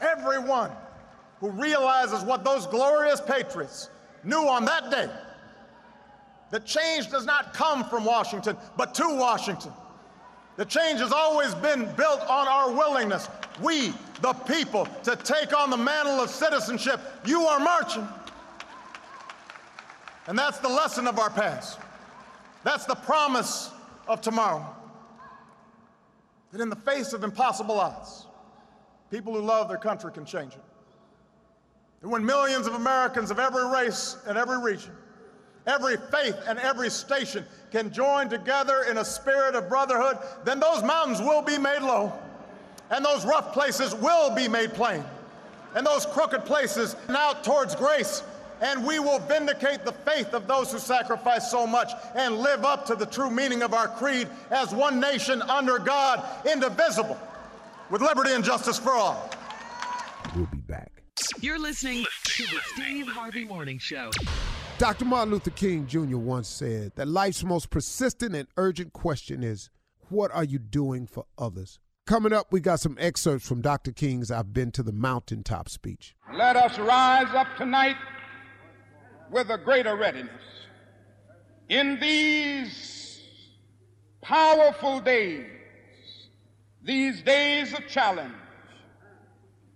[0.00, 0.72] Everyone
[1.38, 3.88] who realizes what those glorious patriots
[4.24, 5.08] knew on that day
[6.50, 9.70] that change does not come from Washington, but to Washington.
[10.56, 13.28] The change has always been built on our willingness,
[13.62, 17.00] we, the people, to take on the mantle of citizenship.
[17.24, 18.06] You are marching.
[20.30, 21.80] And that's the lesson of our past.
[22.62, 23.72] That's the promise
[24.06, 24.64] of tomorrow.
[26.52, 28.28] That in the face of impossible odds,
[29.10, 30.62] people who love their country can change it.
[32.02, 34.92] And when millions of Americans of every race and every region,
[35.66, 40.84] every faith and every station can join together in a spirit of brotherhood, then those
[40.84, 42.12] mountains will be made low,
[42.92, 45.02] and those rough places will be made plain,
[45.74, 48.22] and those crooked places out towards grace
[48.60, 52.86] and we will vindicate the faith of those who sacrifice so much and live up
[52.86, 57.18] to the true meaning of our creed as one nation under God, indivisible,
[57.90, 59.30] with liberty and justice for all.
[60.36, 61.02] We'll be back.
[61.40, 64.10] You're listening to the Steve Harvey Morning Show.
[64.78, 65.04] Dr.
[65.04, 66.16] Martin Luther King Jr.
[66.16, 69.68] once said that life's most persistent and urgent question is,
[70.08, 71.78] What are you doing for others?
[72.06, 73.92] Coming up, we got some excerpts from Dr.
[73.92, 76.16] King's I've Been to the Mountaintop speech.
[76.32, 77.96] Let us rise up tonight
[79.30, 80.42] with a greater readiness.
[81.68, 83.20] In these
[84.20, 85.46] powerful days,
[86.82, 88.34] these days of challenge,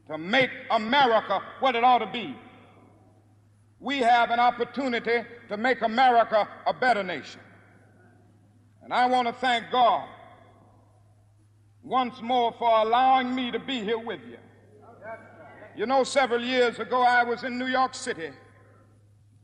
[0.09, 2.37] to make America what it ought to be,
[3.81, 7.41] we have an opportunity to make America a better nation.
[8.83, 10.09] And I want to thank God
[11.83, 14.39] once more for allowing me to be here with you.
[15.77, 18.31] You know, several years ago, I was in New York City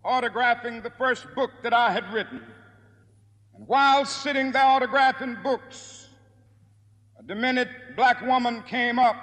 [0.05, 2.43] autographing the first book that I had written.
[3.55, 6.09] And while sitting there autographing books,
[7.19, 9.17] a demented black woman came up.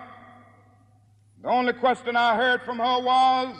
[1.41, 3.55] The only question I heard from her was,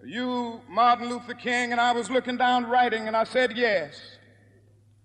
[0.00, 1.72] Are you Martin Luther King?
[1.72, 4.00] And I was looking down writing and I said, Yes.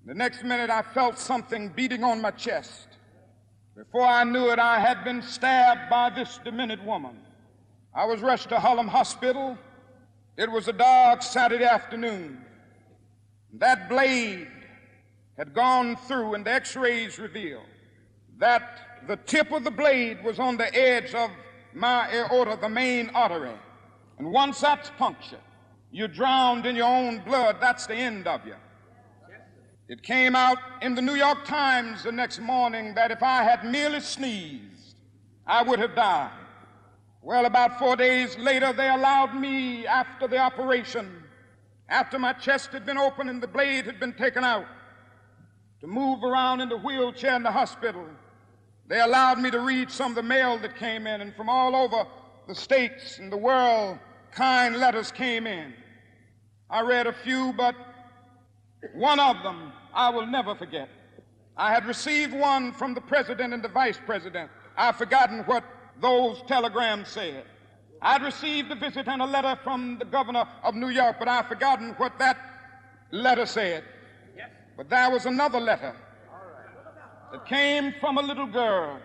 [0.06, 2.88] The next minute I felt something beating on my chest.
[3.76, 7.18] Before I knew it, I had been stabbed by this demented woman.
[7.96, 9.58] I was rushed to Harlem Hospital.
[10.36, 12.44] It was a dark Saturday afternoon.
[13.54, 14.48] That blade
[15.38, 17.66] had gone through, and the x rays revealed
[18.40, 21.30] that the tip of the blade was on the edge of
[21.74, 23.54] my aorta, the main artery.
[24.18, 25.40] And once that's punctured,
[25.92, 27.58] you're drowned in your own blood.
[27.62, 28.56] That's the end of you.
[29.88, 33.66] It came out in the New York Times the next morning that if I had
[33.66, 34.96] merely sneezed,
[35.46, 36.43] I would have died.
[37.26, 41.24] Well, about four days later, they allowed me, after the operation,
[41.88, 44.66] after my chest had been opened and the blade had been taken out,
[45.80, 48.06] to move around in the wheelchair in the hospital.
[48.88, 51.78] They allowed me to read some of the mail that came in, and from all
[51.78, 52.06] over
[52.50, 54.00] the states and the world,
[54.32, 55.74] kind letters came in.
[56.70, 57.74] I read a few, but
[58.96, 60.90] one of them I will never forget.
[61.56, 64.52] I had received one from the president and the vice president.
[64.76, 65.64] I've forgotten what
[66.00, 67.46] those telegrams said.
[68.02, 71.48] I'd received a visit and a letter from the governor of New York, but I've
[71.48, 72.38] forgotten what that
[73.12, 73.84] letter said.
[74.76, 75.96] But there was another letter
[77.32, 79.00] that came from a little girl,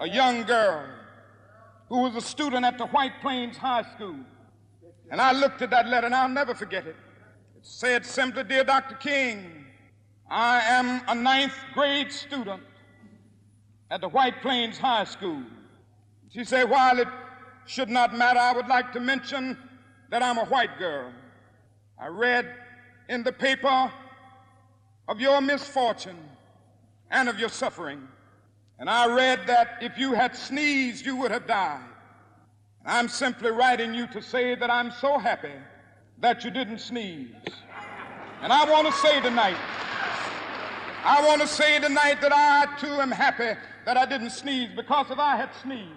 [0.00, 0.86] a young girl,
[1.88, 4.16] who was a student at the White Plains High School.
[5.10, 6.96] And I looked at that letter and I'll never forget it.
[7.56, 8.94] It said simply, Dear Dr.
[8.94, 9.66] King,
[10.30, 12.62] I am a ninth grade student
[13.90, 15.42] at the White Plains High School.
[16.32, 17.08] She said, while it
[17.66, 19.56] should not matter, I would like to mention
[20.10, 21.12] that I'm a white girl.
[21.98, 22.48] I read
[23.08, 23.92] in the paper
[25.08, 26.18] of your misfortune
[27.10, 28.08] and of your suffering.
[28.78, 31.84] And I read that if you had sneezed, you would have died.
[32.84, 35.52] And I'm simply writing you to say that I'm so happy
[36.18, 37.28] that you didn't sneeze.
[38.40, 39.56] And I want to say tonight,
[41.04, 45.10] I want to say tonight that I too am happy that I didn't sneeze because
[45.10, 45.90] if I had sneezed,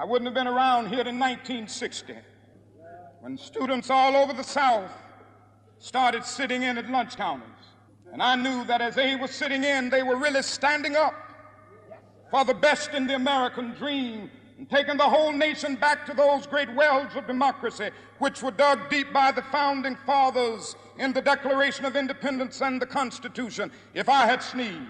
[0.00, 2.14] I wouldn't have been around here in 1960
[3.20, 4.90] when students all over the South
[5.78, 7.46] started sitting in at lunch counters.
[8.10, 11.12] And I knew that as they were sitting in, they were really standing up
[12.30, 16.46] for the best in the American dream and taking the whole nation back to those
[16.46, 17.90] great wells of democracy
[18.20, 22.86] which were dug deep by the founding fathers in the Declaration of Independence and the
[22.86, 23.70] Constitution.
[23.92, 24.80] If I had sneezed,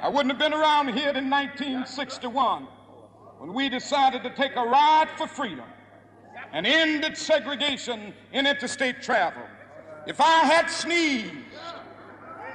[0.00, 2.68] I wouldn't have been around here in 1961
[3.42, 5.64] when we decided to take a ride for freedom
[6.52, 9.42] and ended segregation in interstate travel.
[10.06, 11.32] If I had sneezed,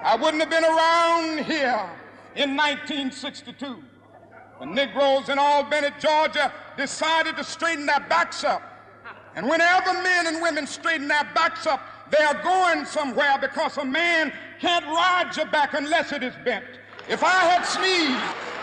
[0.01, 1.89] I wouldn't have been around here
[2.37, 3.83] in 1962
[4.61, 8.61] The Negroes in Albany, Georgia decided to straighten their backs up.
[9.35, 11.81] And whenever men and women straighten their backs up,
[12.11, 14.31] they are going somewhere because a man
[14.61, 16.63] can't ride your back unless it is bent.
[17.09, 18.56] If I had sneezed,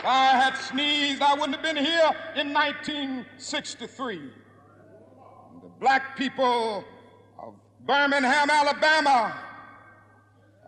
[0.00, 4.30] if I had sneezed, I wouldn't have been here in 1963.
[5.62, 6.84] The black people
[7.38, 7.54] of
[7.86, 9.38] Birmingham, Alabama,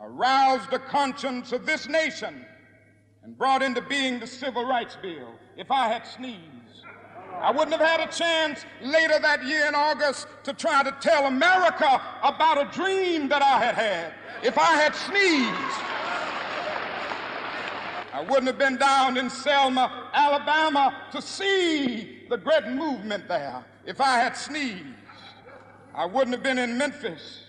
[0.02, 2.44] aroused the conscience of this nation
[3.22, 5.32] and brought into being the Civil Rights Bill.
[5.56, 6.84] If I had sneezed,
[7.40, 11.26] I wouldn't have had a chance later that year in August to try to tell
[11.26, 14.12] America about a dream that I had had.
[14.42, 16.01] If I had sneezed,
[18.12, 23.64] I wouldn't have been down in Selma, Alabama to see the great movement there.
[23.86, 24.84] If I had sneezed,
[25.94, 27.44] I wouldn't have been in Memphis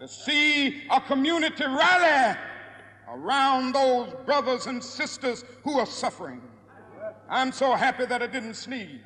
[0.00, 2.38] to see a community rally
[3.08, 6.40] around those brothers and sisters who are suffering.
[7.28, 9.00] I'm so happy that I didn't sneeze.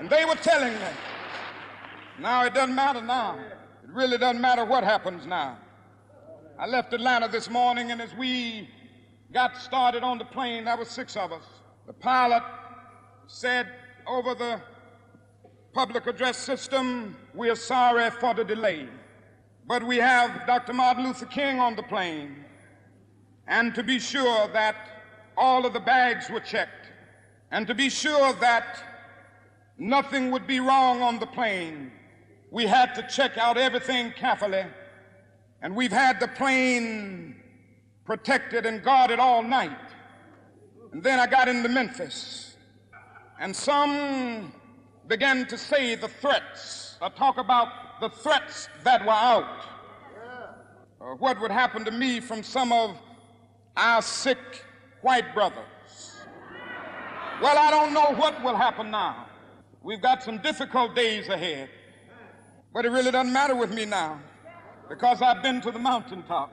[0.00, 0.88] And they were telling me,
[2.18, 3.38] now it doesn't matter now.
[3.38, 5.58] It really doesn't matter what happens now.
[6.58, 8.68] I left Atlanta this morning, and as we
[9.36, 11.44] got started on the plane, there were six of us.
[11.86, 12.42] The pilot
[13.26, 13.66] said
[14.06, 14.62] over the
[15.74, 18.88] public address system, we are sorry for the delay.
[19.66, 20.72] But we have Dr.
[20.72, 22.46] Martin Luther King on the plane.
[23.46, 24.76] And to be sure that
[25.36, 26.86] all of the bags were checked,
[27.50, 28.82] and to be sure that
[29.76, 31.92] nothing would be wrong on the plane,
[32.50, 34.64] we had to check out everything carefully.
[35.60, 37.25] And we've had the plane
[38.06, 39.76] protected and guarded all night.
[40.92, 42.56] And then I got into Memphis,
[43.38, 44.52] and some
[45.08, 49.66] began to say the threats, or talk about the threats that were out.
[51.00, 52.96] uh, what would happen to me from some of
[53.76, 54.38] our sick
[55.02, 56.16] white brothers.
[57.42, 59.26] Well, I don't know what will happen now.
[59.82, 61.68] We've got some difficult days ahead.
[62.72, 64.20] But it really doesn't matter with me now
[64.88, 66.52] because I've been to the mountaintop.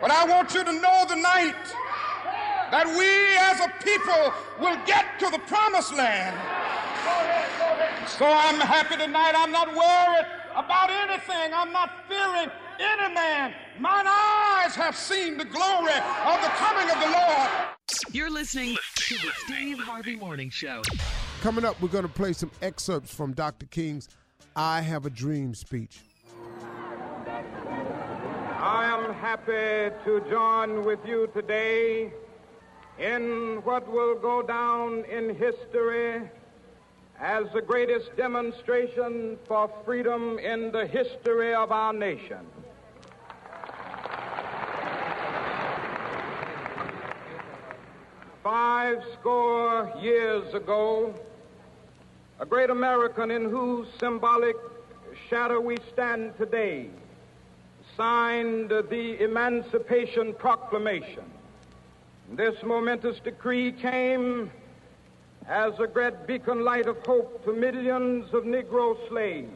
[0.00, 1.54] but I want you to know tonight
[2.70, 6.36] that we as a people will get to the promised land.
[8.06, 9.32] So I'm happy tonight.
[9.36, 11.52] I'm not worried about anything.
[11.54, 13.54] I'm not fearing any man.
[13.78, 17.50] Mine eyes have seen the glory of the coming of the Lord.
[18.12, 20.82] You're listening to the Steve Harvey Morning Show.
[21.40, 23.66] Coming up, we're going to play some excerpts from Dr.
[23.66, 24.08] King's
[24.56, 26.00] I Have a Dream speech.
[28.70, 32.12] I am happy to join with you today
[32.98, 36.20] in what will go down in history
[37.18, 42.44] as the greatest demonstration for freedom in the history of our nation.
[48.42, 51.14] Five score years ago,
[52.38, 54.56] a great American in whose symbolic
[55.30, 56.90] shadow we stand today
[57.98, 61.24] signed the Emancipation Proclamation.
[62.30, 64.52] This momentous decree came
[65.48, 69.50] as a great beacon light of hope to millions of Negro slaves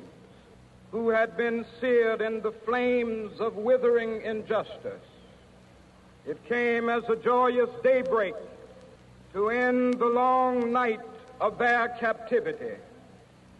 [0.91, 5.07] who had been seared in the flames of withering injustice.
[6.27, 8.35] It came as a joyous daybreak
[9.35, 11.01] to end the long night
[11.41, 12.75] of their captivity.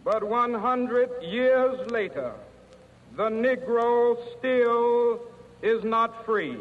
[0.03, 2.33] But 100 years later,
[3.15, 5.19] the Negro still
[5.61, 6.57] is not free.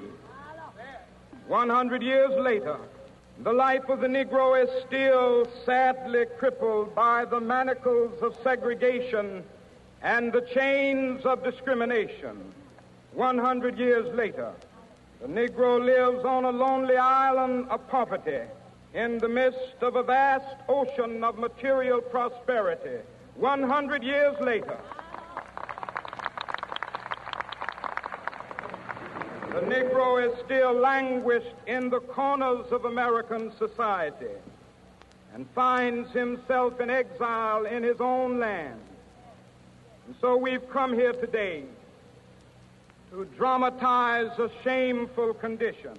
[1.49, 2.77] 100 years later,
[3.43, 9.43] the life of the Negro is still sadly crippled by the manacles of segregation
[10.03, 12.37] and the chains of discrimination.
[13.15, 14.53] 100 years later,
[15.23, 18.41] the Negro lives on a lonely island of poverty
[18.93, 22.99] in the midst of a vast ocean of material prosperity.
[23.37, 24.77] 100 years later,
[29.63, 34.35] the Negro is still languished in the corners of American society
[35.35, 38.81] and finds himself in exile in his own land.
[40.07, 41.63] And so we've come here today
[43.13, 45.97] to dramatize a shameful condition.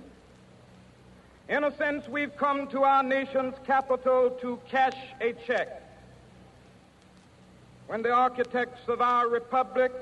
[1.47, 5.82] In a sense, we've come to our nation's capital to cash a check.
[7.88, 9.93] When the architects of our republic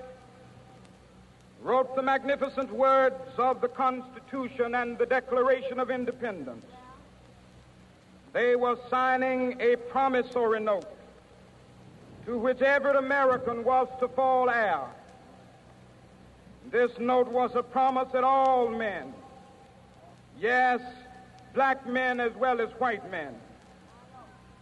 [1.62, 6.66] wrote the magnificent words of the Constitution and the Declaration of Independence,
[8.34, 10.86] they were signing a promissory note
[12.26, 14.82] to which every American was to fall heir.
[16.72, 19.14] This note was a promise that all men,
[20.40, 20.80] yes,
[21.54, 23.36] black men as well as white men,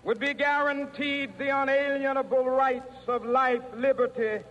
[0.03, 4.43] would be guaranteed the unalienable rights of life, liberty,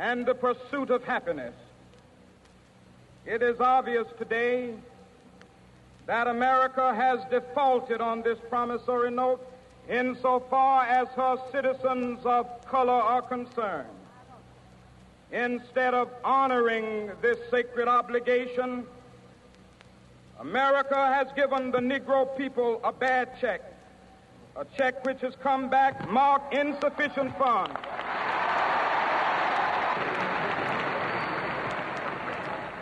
[0.00, 1.52] and the pursuit of happiness.
[3.26, 4.72] It is obvious today
[6.06, 9.46] that America has defaulted on this promissory note
[9.90, 13.88] insofar as her citizens of color are concerned.
[15.32, 18.86] Instead of honoring this sacred obligation,
[20.40, 23.60] America has given the Negro people a bad check,
[24.56, 27.78] a check which has come back marked insufficient funds.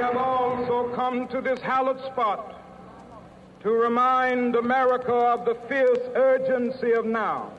[0.00, 2.56] Have also come to this hallowed spot
[3.62, 7.52] to remind America of the fierce urgency of now.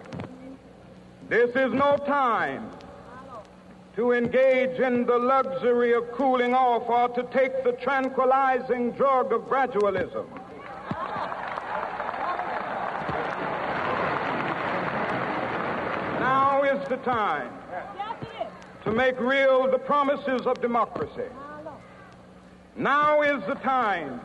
[1.30, 2.72] This is no time
[3.96, 9.42] to engage in the luxury of cooling off or to take the tranquilizing drug of
[9.42, 10.26] gradualism.
[16.20, 17.52] Now is the time
[18.84, 21.30] to make real the promises of democracy.
[22.76, 24.22] Now is the time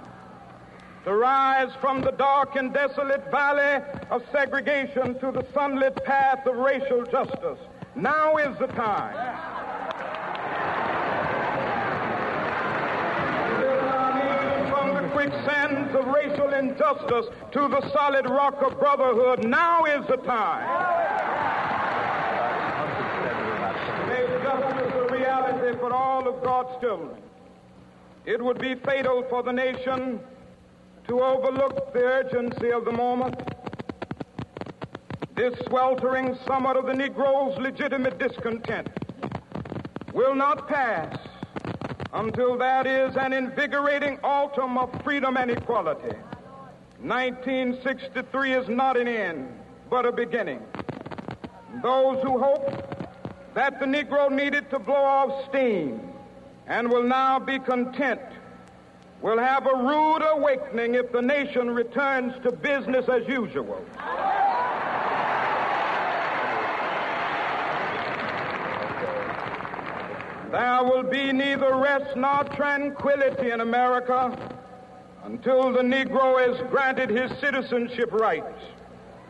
[1.05, 6.57] to rise from the dark and desolate valley of segregation to the sunlit path of
[6.57, 7.59] racial justice.
[7.97, 9.15] Now is the time.
[14.71, 20.19] From the quicksands of racial injustice to the solid rock of brotherhood, now is the
[20.19, 20.67] time.
[24.09, 27.26] Make justice a reality for all of God's children.
[28.27, 30.19] It would be fatal for the nation
[31.07, 33.41] to overlook the urgency of the moment.
[35.37, 38.89] This sweltering summit of the Negro's legitimate discontent
[40.13, 41.17] will not pass
[42.15, 46.17] until that is an invigorating autumn of freedom and equality.
[47.03, 49.49] 1963 is not an end,
[49.89, 50.61] but a beginning.
[51.81, 52.73] Those who hope
[53.55, 56.06] that the Negro needed to blow off steam
[56.67, 58.21] and will now be content
[59.23, 63.85] will have a rude awakening if the nation returns to business as usual.
[70.53, 74.37] There will be neither rest nor tranquility in America
[75.25, 78.63] until the Negro is granted his citizenship rights.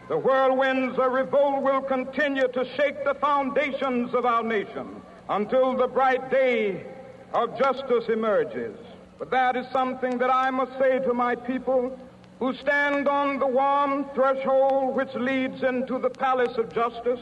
[0.09, 5.89] The whirlwinds of revolt will continue to shake the foundations of our nation until the
[5.89, 6.85] bright day
[7.33, 8.77] of justice emerges.
[9.19, 11.99] But that is something that I must say to my people
[12.39, 17.21] who stand on the warm threshold which leads into the palace of justice.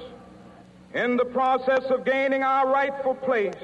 [0.92, 3.54] In the process of gaining our rightful place,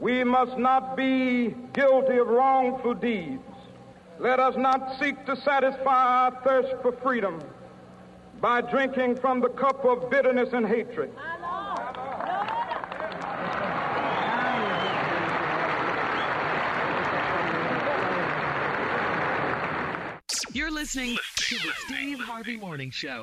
[0.00, 3.42] we must not be guilty of wrongful deeds.
[4.18, 7.40] Let us not seek to satisfy our thirst for freedom
[8.40, 11.12] by drinking from the cup of bitterness and hatred.
[20.52, 23.22] You're listening to the Steve Harvey Morning Show.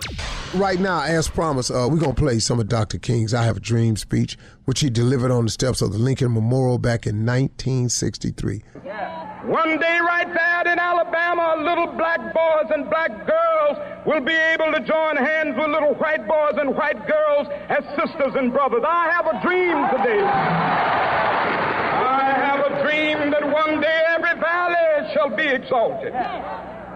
[0.53, 2.97] Right now, as promised, uh, we're going to play some of Dr.
[2.99, 6.33] King's I Have a Dream speech, which he delivered on the steps of the Lincoln
[6.33, 8.63] Memorial back in 1963.
[8.85, 9.45] Yeah.
[9.45, 14.71] One day, right there in Alabama, little black boys and black girls will be able
[14.71, 18.83] to join hands with little white boys and white girls as sisters and brothers.
[18.87, 20.23] I have a dream today.
[22.07, 26.13] I have a dream that one day every valley shall be exalted.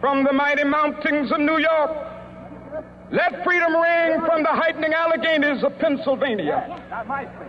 [0.00, 1.90] From the mighty mountains of New York,
[3.10, 6.82] let freedom ring from the heightening Alleghanies of Pennsylvania.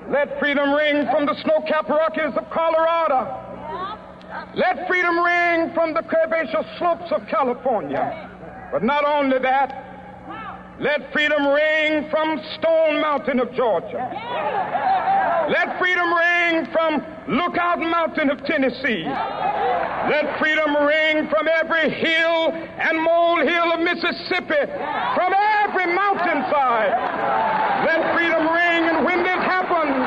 [0.10, 3.26] Let freedom ring from the snow-capped Rockies of Colorado.
[4.56, 8.30] Let freedom ring from the curvaceous slopes of California.
[8.72, 9.87] But not only that,
[10.80, 13.98] let freedom ring from Stone Mountain of Georgia.
[15.50, 19.04] Let freedom ring from Lookout Mountain of Tennessee.
[19.04, 24.70] Let freedom ring from every hill and molehill of Mississippi,
[25.16, 25.34] from
[25.66, 26.94] every mountainside.
[27.90, 30.06] Let freedom ring, and when this happens,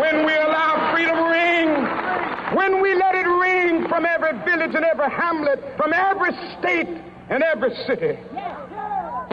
[0.00, 4.84] when we allow freedom ring, when we let it ring from every every village and
[4.84, 8.18] every hamlet, from every state and every city.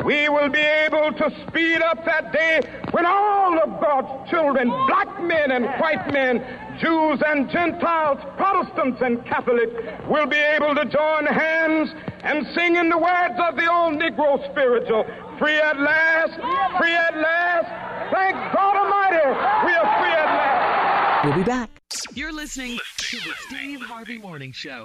[0.06, 2.62] We will be able to speed up that day
[2.92, 6.38] when all of God's children, black men and white men,
[6.80, 9.74] Jews and Gentiles, Protestants and Catholics,
[10.08, 11.90] will be able to join hands
[12.22, 15.04] and sing in the words of the old Negro spiritual,
[15.40, 16.36] free at last,
[16.80, 18.14] free at last.
[18.14, 19.28] Thank God Almighty,
[19.66, 21.26] we are free at last.
[21.26, 21.70] We'll be back.
[22.14, 24.84] You're listening to the Steve Harvey Morning Show.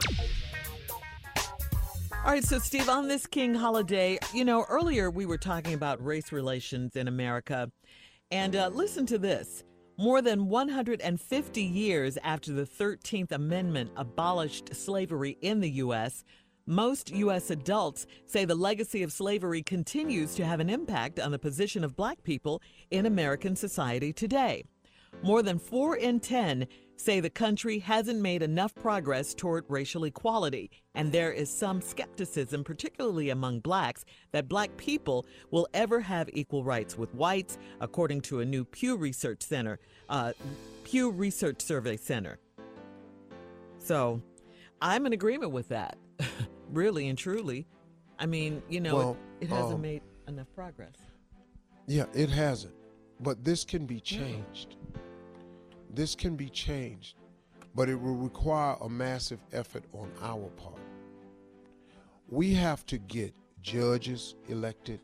[2.24, 6.02] All right, so Steve, on this King holiday, you know, earlier we were talking about
[6.04, 7.68] race relations in America.
[8.30, 9.64] And uh, listen to this.
[9.98, 16.22] More than 150 years after the 13th Amendment abolished slavery in the U.S.,
[16.64, 17.50] most U.S.
[17.50, 21.96] adults say the legacy of slavery continues to have an impact on the position of
[21.96, 22.62] black people
[22.92, 24.62] in American society today.
[25.22, 26.66] More than 4 in 10
[26.96, 32.64] say the country hasn't made enough progress toward racial equality, and there is some skepticism,
[32.64, 38.40] particularly among blacks, that black people will ever have equal rights with whites, according to
[38.40, 39.78] a new Pew Research Center,
[40.08, 40.32] uh,
[40.84, 42.38] Pew Research Survey Center.
[43.78, 44.22] So,
[44.80, 45.98] I'm in agreement with that,
[46.70, 47.66] really and truly.
[48.18, 50.94] I mean, you know, Well, it, it hasn't um, made enough progress.
[51.86, 52.74] Yeah, it hasn't.
[53.20, 54.76] But this can be changed.
[55.92, 57.16] This can be changed,
[57.74, 60.80] but it will require a massive effort on our part.
[62.28, 65.00] We have to get judges elected.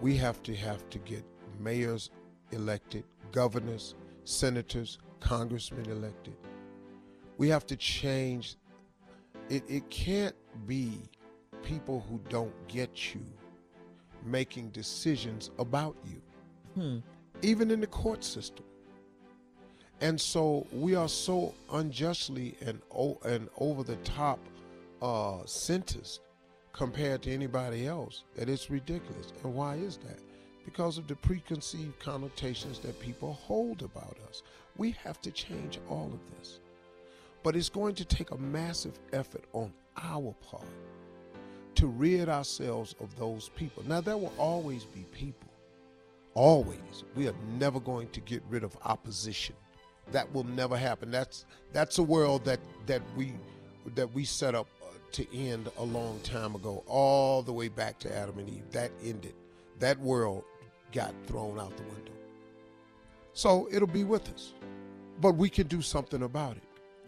[0.00, 1.24] We have to have to get
[1.58, 2.10] mayors
[2.52, 3.94] elected, governors,
[4.24, 6.36] senators, congressmen elected.
[7.38, 8.56] We have to change
[9.48, 10.34] it it can't
[10.66, 11.08] be
[11.62, 13.24] people who don't get you
[14.24, 16.20] making decisions about you
[16.74, 16.98] Hmm.
[17.42, 18.64] even in the court system.
[20.00, 22.80] And so we are so unjustly and
[23.24, 24.38] and over the top
[25.00, 26.20] uh, sentenced
[26.72, 29.32] compared to anybody else that it's ridiculous.
[29.42, 30.18] And why is that?
[30.64, 34.42] Because of the preconceived connotations that people hold about us.
[34.76, 36.60] We have to change all of this.
[37.42, 40.64] But it's going to take a massive effort on our part
[41.76, 43.84] to rid ourselves of those people.
[43.86, 45.48] Now, there will always be people
[46.34, 49.56] always we are never going to get rid of opposition
[50.12, 51.10] that will never happen.
[51.10, 53.32] That's that's a world that that we
[53.94, 57.98] that we set up uh, to end a long time ago all the way back
[58.00, 58.70] to adam and eve.
[58.72, 59.34] That ended.
[59.78, 60.44] That world
[60.92, 62.12] got thrown out the window.
[63.32, 64.54] So it'll be with us.
[65.20, 66.62] But we can do something about it.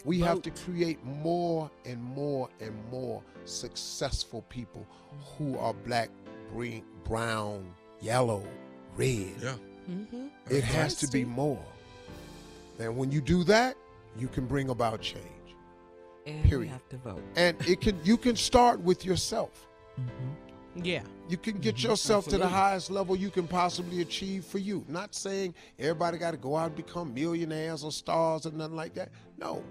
[0.05, 4.87] We have to create more and more and more successful people
[5.37, 6.09] who are black
[6.53, 7.67] green brown
[8.01, 8.45] yellow
[8.97, 9.35] red.
[9.41, 9.55] Yeah.
[9.91, 10.27] Mm-hmm.
[10.51, 11.65] it has to be more.
[12.79, 13.77] And when you do that,
[14.17, 15.25] you can bring about change.
[16.27, 16.71] And we Period.
[16.71, 17.23] have to vote.
[17.37, 19.67] And it can you can start with yourself.
[19.99, 20.85] Mm-hmm.
[20.85, 21.03] Yeah.
[21.29, 21.91] You can get mm-hmm.
[21.91, 24.85] yourself to the highest level you can possibly achieve for you.
[24.89, 28.95] Not saying everybody got to go out and become millionaires or stars or nothing like
[28.95, 29.11] that.
[29.39, 29.65] No.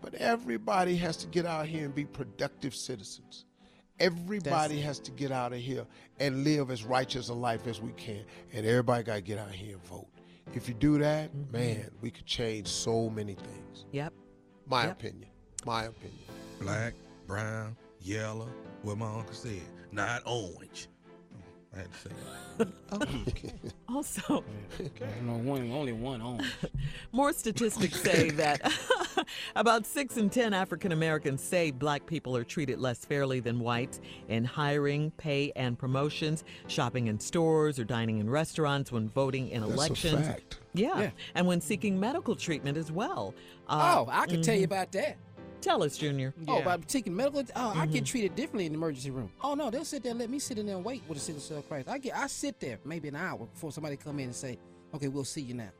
[0.00, 3.44] But everybody has to get out here and be productive citizens.
[4.00, 5.84] Everybody has to get out of here
[6.20, 8.24] and live as righteous a life as we can.
[8.52, 10.06] And everybody got to get out here and vote.
[10.54, 11.52] If you do that, mm-hmm.
[11.52, 13.84] man, we could change so many things.
[13.92, 14.12] Yep.
[14.66, 14.92] My Yep.
[14.92, 15.30] opinion.
[15.64, 16.18] My opinion.
[16.60, 16.94] Black,
[17.26, 18.48] brown, yellow.
[18.82, 19.60] What my uncle said.
[19.92, 20.88] Not orange.
[21.74, 22.10] I had to say
[22.58, 22.68] that.
[23.88, 24.44] Also,
[25.24, 26.44] No, one, only one on.
[27.10, 28.60] more statistics say that
[29.56, 34.00] about six in 10 African Americans say black people are treated less fairly than whites
[34.28, 39.62] in hiring, pay, and promotions, shopping in stores or dining in restaurants, when voting in
[39.62, 40.26] That's a elections.
[40.26, 40.58] fact.
[40.74, 41.00] Yeah.
[41.00, 41.10] Yeah.
[41.34, 43.34] and when seeking medical treatment as well.
[43.68, 44.66] Uh, Oh, I can tell you mhm.
[44.66, 45.16] about that.
[45.60, 46.32] Tell us, Junior.
[46.46, 47.42] Oh, about taking medical.
[47.56, 47.92] Oh, I Mm-hmm.
[47.92, 49.30] get treated differently in the emergency room.
[49.42, 51.20] Oh no, they'll sit there and let me sit in there and wait with a
[51.20, 51.90] sickle cell crisis.
[51.92, 54.58] I get, I sit there maybe an hour before somebody come in and say,
[54.94, 55.70] "Okay, we'll see you now."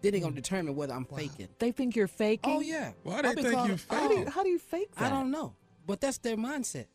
[0.00, 1.48] Then they're gonna determine whether I'm faking.
[1.58, 2.52] They think you're faking?
[2.54, 2.92] Oh yeah.
[3.02, 4.94] Why I've they think called you a- How do you, Oh, how do you fake
[4.94, 5.06] that?
[5.06, 5.54] I don't know,
[5.86, 6.86] but that's their mindset.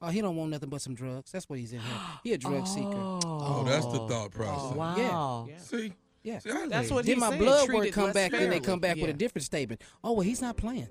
[0.00, 1.32] Oh, he don't want nothing but some drugs.
[1.32, 1.96] That's what he's in here.
[2.22, 2.88] He a drug seeker.
[2.94, 4.76] Oh, that's the thought process.
[4.76, 5.48] Wow.
[5.58, 5.92] See?
[6.22, 6.38] Yeah.
[6.38, 8.60] See, I That's like- what Then my said, blood work come less back, and they
[8.60, 9.82] come back with a different statement.
[10.04, 10.88] Oh well, he's not playing.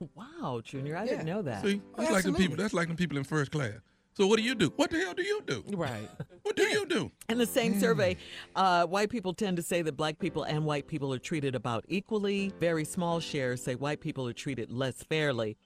[0.14, 0.96] Wow, Junior.
[0.96, 1.10] I Yeah.
[1.10, 1.62] didn't know that.
[1.62, 2.56] See, that's like the people.
[2.56, 3.72] That's like the people in first class.
[4.14, 4.72] So what do you do?
[4.76, 5.64] What the hell do you do?
[5.68, 6.08] Right.
[6.42, 7.12] What do you do?
[7.28, 8.16] In the same survey,
[8.56, 11.84] uh, white people tend to say that black people and white people are treated about
[11.88, 12.52] equally.
[12.58, 15.58] Very small shares say white people are treated less fairly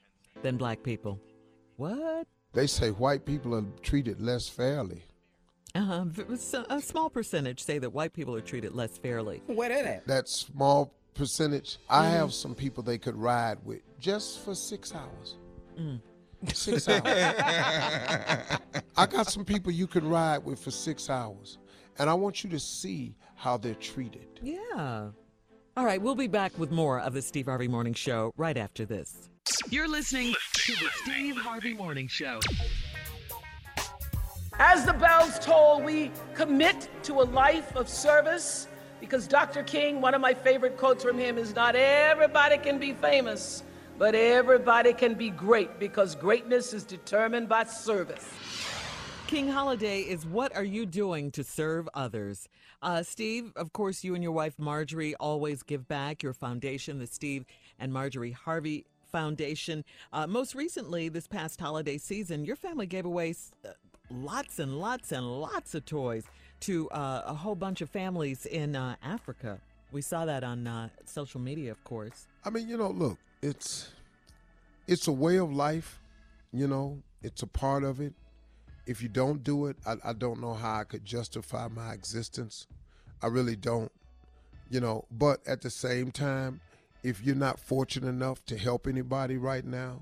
[0.43, 1.21] than black people.
[1.77, 2.27] What?
[2.53, 5.05] They say white people are treated less fairly.
[5.77, 6.05] Uh-huh.
[6.07, 9.41] v- s- A small percentage say that white people are treated less fairly.
[9.47, 10.07] Where that at?
[10.09, 15.37] That small percentage, I have some people they could ride with just for six hours.
[15.79, 16.01] Mm.
[16.53, 17.03] Six hours.
[18.97, 21.59] I got some people you can ride with for six hours,
[21.99, 24.41] and I want you to see how they're treated.
[24.43, 25.11] Yeah.
[25.77, 28.85] All right, we'll be back with more of the Steve Harvey Morning Show right after
[28.85, 29.31] this.
[29.71, 32.41] You're listening to the Steve Harvey Morning Show.
[34.59, 38.67] As the bells toll, we commit to a life of service
[39.01, 39.63] because Dr.
[39.63, 43.63] King, one of my favorite quotes from him is not everybody can be famous,
[43.99, 48.29] but everybody can be great because greatness is determined by service.
[49.27, 52.49] King Holiday is What Are You Doing to Serve Others?
[52.83, 56.23] Uh, Steve, of course, you and your wife Marjorie always give back.
[56.23, 57.47] Your foundation, the Steve
[57.79, 59.85] and Marjorie Harvey Foundation.
[60.13, 63.71] Uh, most recently, this past holiday season, your family gave away uh,
[64.11, 66.25] lots and lots and lots of toys
[66.61, 69.61] to uh, a whole bunch of families in uh, Africa.
[69.93, 72.27] We saw that on uh, social media, of course.
[72.45, 73.91] I mean, you know, look, it's
[74.87, 76.01] it's a way of life.
[76.53, 78.15] You know, it's a part of it.
[78.87, 82.67] If you don't do it, I, I don't know how I could justify my existence.
[83.23, 83.93] I really don't.
[84.71, 86.61] You know, but at the same time,
[87.03, 90.01] if you're not fortunate enough to help anybody right now,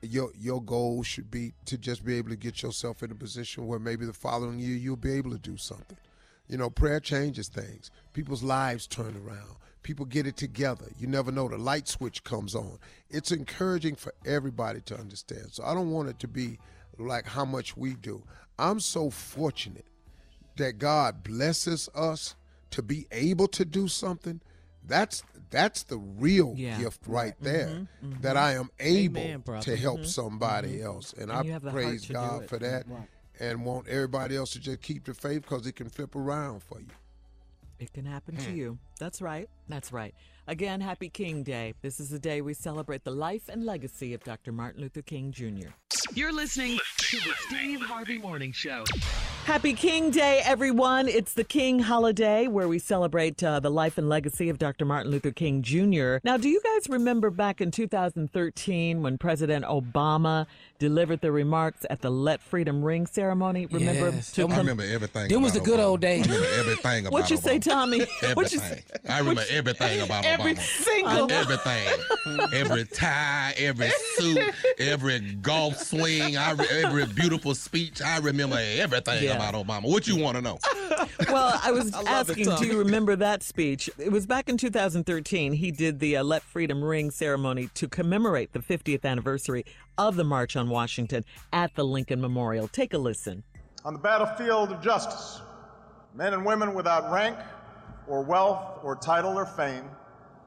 [0.00, 3.66] your your goal should be to just be able to get yourself in a position
[3.66, 5.98] where maybe the following year you'll be able to do something.
[6.48, 7.90] You know, prayer changes things.
[8.12, 9.56] People's lives turn around.
[9.82, 10.86] People get it together.
[10.98, 12.78] You never know the light switch comes on.
[13.10, 15.48] It's encouraging for everybody to understand.
[15.52, 16.58] So I don't want it to be
[16.98, 18.22] like how much we do.
[18.58, 19.86] I'm so fortunate
[20.56, 22.36] that God blesses us
[22.70, 24.40] to be able to do something.
[24.86, 26.78] That's that's the real Yeah.
[26.78, 27.86] gift right there.
[28.02, 28.20] Mhm, mhm.
[28.22, 30.84] That I am able Amen, to help Mhm, somebody mhm.
[30.84, 33.08] else, and, And I have the heart praise God for that, Right.
[33.42, 36.78] And want everybody else to just keep the faith because it can flip around for
[36.80, 36.86] you.
[37.80, 38.56] It can happen to hmm.
[38.56, 38.78] you.
[39.00, 39.48] That's right.
[39.68, 40.14] That's right.
[40.46, 41.74] Again, happy King Day.
[41.82, 44.52] This is the day we celebrate the life and legacy of Dr.
[44.52, 45.70] Martin Luther King Jr.
[46.14, 48.84] You're listening to the Steve Harvey Morning Show.
[49.44, 51.08] Happy King Day, everyone.
[51.08, 54.84] It's the King holiday where we celebrate uh, the life and legacy of Dr.
[54.84, 56.18] Martin Luther King Jr.
[56.22, 60.46] Now, do you guys remember back in 2013 when President Obama
[60.78, 63.66] delivered the remarks at the Let Freedom Ring ceremony?
[63.66, 64.10] Remember?
[64.10, 64.38] Yes.
[64.38, 65.28] I remember everything.
[65.28, 65.84] It was the good Obama.
[65.86, 66.24] old days.
[66.28, 67.98] I remember everything about What you say, Tommy?
[67.98, 68.28] What you
[68.60, 68.60] Everything.
[68.60, 68.82] say?
[69.08, 70.60] I remember everything about Every Obama.
[70.84, 71.88] single- everything.
[72.54, 74.38] every tie, every suit,
[74.78, 78.00] every golf swing, I re- every beautiful speech.
[78.00, 79.31] I remember everything Yeah.
[79.36, 79.90] About Obama.
[79.90, 80.58] What you want to know?
[81.28, 83.88] Well, I was I asking, do you remember that speech?
[83.98, 85.52] It was back in 2013.
[85.52, 89.64] He did the uh, Let Freedom Ring ceremony to commemorate the 50th anniversary
[89.98, 92.68] of the March on Washington at the Lincoln Memorial.
[92.68, 93.42] Take a listen.
[93.84, 95.40] On the battlefield of justice,
[96.14, 97.36] men and women without rank
[98.06, 99.84] or wealth or title or fame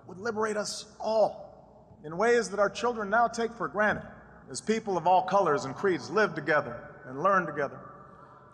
[0.08, 4.06] would liberate us all in ways that our children now take for granted
[4.50, 7.80] as people of all colors and creeds live together and learn together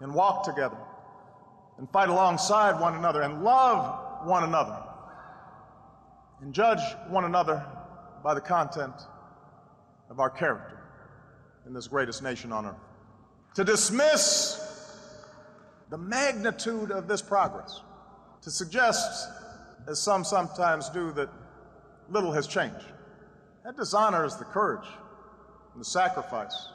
[0.01, 0.77] and walk together
[1.77, 4.83] and fight alongside one another and love one another
[6.41, 7.63] and judge one another
[8.23, 8.93] by the content
[10.09, 10.79] of our character
[11.65, 12.75] in this greatest nation on earth.
[13.55, 14.67] To dismiss
[15.89, 17.81] the magnitude of this progress,
[18.41, 19.29] to suggest,
[19.87, 21.29] as some sometimes do, that
[22.09, 22.85] little has changed,
[23.63, 24.87] that dishonors the courage
[25.73, 26.69] and the sacrifice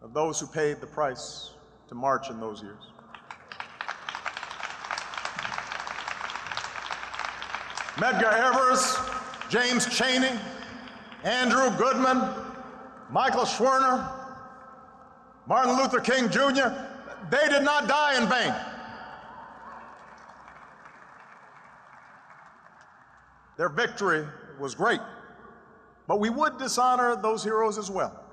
[0.00, 1.52] of those who paid the price
[1.90, 2.84] to march in those years.
[7.96, 8.96] Medgar Evers,
[9.48, 10.38] James Chaney,
[11.24, 12.32] Andrew Goodman,
[13.10, 14.08] Michael Schwerner,
[15.48, 16.68] Martin Luther King Jr.,
[17.28, 18.54] they did not die in vain.
[23.56, 24.24] Their victory
[24.60, 25.00] was great.
[26.06, 28.24] But we would dishonor those heroes as well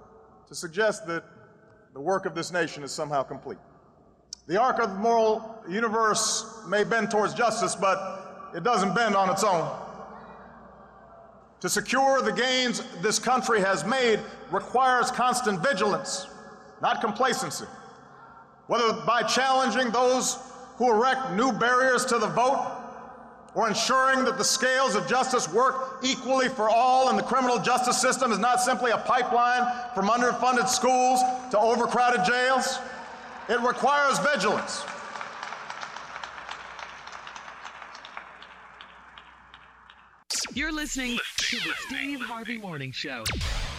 [0.47, 1.23] to suggest that
[1.97, 3.57] the work of this nation is somehow complete.
[4.45, 9.31] The arc of the moral universe may bend towards justice, but it doesn't bend on
[9.31, 9.67] its own.
[11.61, 14.19] To secure the gains this country has made
[14.51, 16.27] requires constant vigilance,
[16.83, 17.65] not complacency.
[18.67, 20.37] Whether by challenging those
[20.75, 22.76] who erect new barriers to the vote,
[23.57, 27.99] or ensuring that the scales of justice work equally for all and the criminal justice
[27.99, 29.63] system is not simply a pipeline
[29.95, 32.77] from underfunded schools to overcrowded jails,
[33.49, 34.85] it requires vigilance.
[40.53, 43.23] You're listening to the Steve Harvey Morning Show.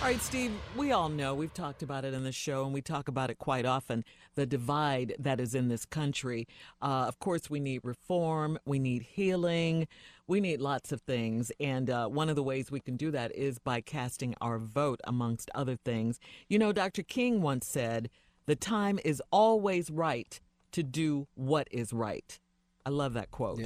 [0.00, 2.80] All right, Steve, we all know, we've talked about it in the show, and we
[2.80, 4.04] talk about it quite often
[4.38, 6.46] the divide that is in this country.
[6.80, 9.88] Uh, of course, we need reform, we need healing,
[10.28, 11.50] we need lots of things.
[11.58, 15.00] And uh, one of the ways we can do that is by casting our vote,
[15.02, 16.20] amongst other things.
[16.48, 17.02] You know, Dr.
[17.02, 18.10] King once said,
[18.46, 20.40] the time is always right
[20.70, 22.38] to do what is right.
[22.86, 23.58] I love that quote.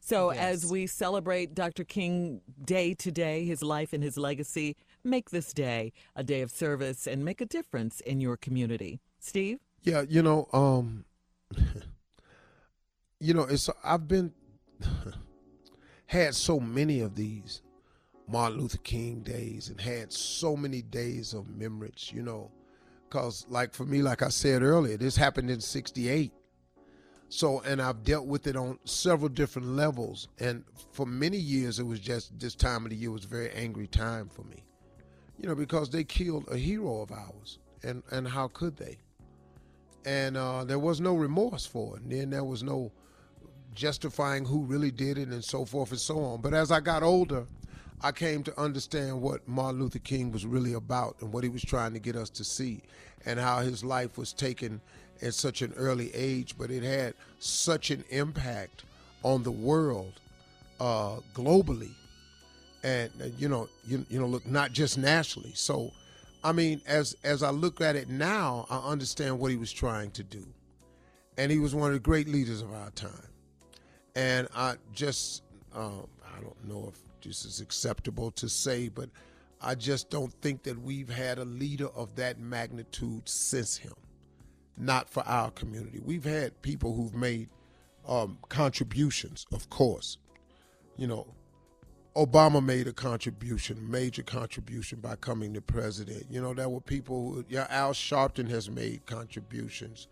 [0.00, 1.84] So, as we celebrate Dr.
[1.84, 7.06] King Day today, his life and his legacy, make this day a day of service
[7.06, 9.00] and make a difference in your community.
[9.18, 9.58] Steve?
[9.86, 11.04] Yeah, you know, um,
[13.20, 14.32] you know, it's I've been
[16.06, 17.62] had so many of these
[18.26, 22.50] Martin Luther King days and had so many days of memories, you know,
[23.08, 26.32] because like for me, like I said earlier, this happened in '68.
[27.28, 30.26] So, and I've dealt with it on several different levels.
[30.40, 33.52] And for many years, it was just this time of the year was a very
[33.52, 34.64] angry time for me,
[35.38, 37.60] you know, because they killed a hero of ours.
[37.84, 38.98] And, and how could they?
[40.06, 42.02] And uh, there was no remorse for it.
[42.02, 42.92] And then there was no
[43.74, 46.40] justifying who really did it and so forth and so on.
[46.40, 47.44] But as I got older,
[48.00, 51.62] I came to understand what Martin Luther King was really about and what he was
[51.62, 52.82] trying to get us to see
[53.26, 54.80] and how his life was taken
[55.22, 58.84] at such an early age, but it had such an impact
[59.22, 60.20] on the world
[60.78, 61.90] uh, globally,
[62.84, 65.52] and uh, you know, you, you know, look not just nationally.
[65.54, 65.90] So,
[66.46, 70.12] I mean, as as I look at it now, I understand what he was trying
[70.12, 70.46] to do,
[71.36, 73.28] and he was one of the great leaders of our time.
[74.14, 75.42] And I just,
[75.74, 79.10] um, I don't know if this is acceptable to say, but
[79.60, 83.94] I just don't think that we've had a leader of that magnitude since him
[84.76, 86.00] not for our community.
[86.04, 87.48] We've had people who've made
[88.06, 90.18] um, contributions, of course.
[90.96, 91.26] You know,
[92.16, 96.24] Obama made a contribution, major contribution by coming to president.
[96.30, 100.08] You know, there were people, who, yeah, Al Sharpton has made contributions.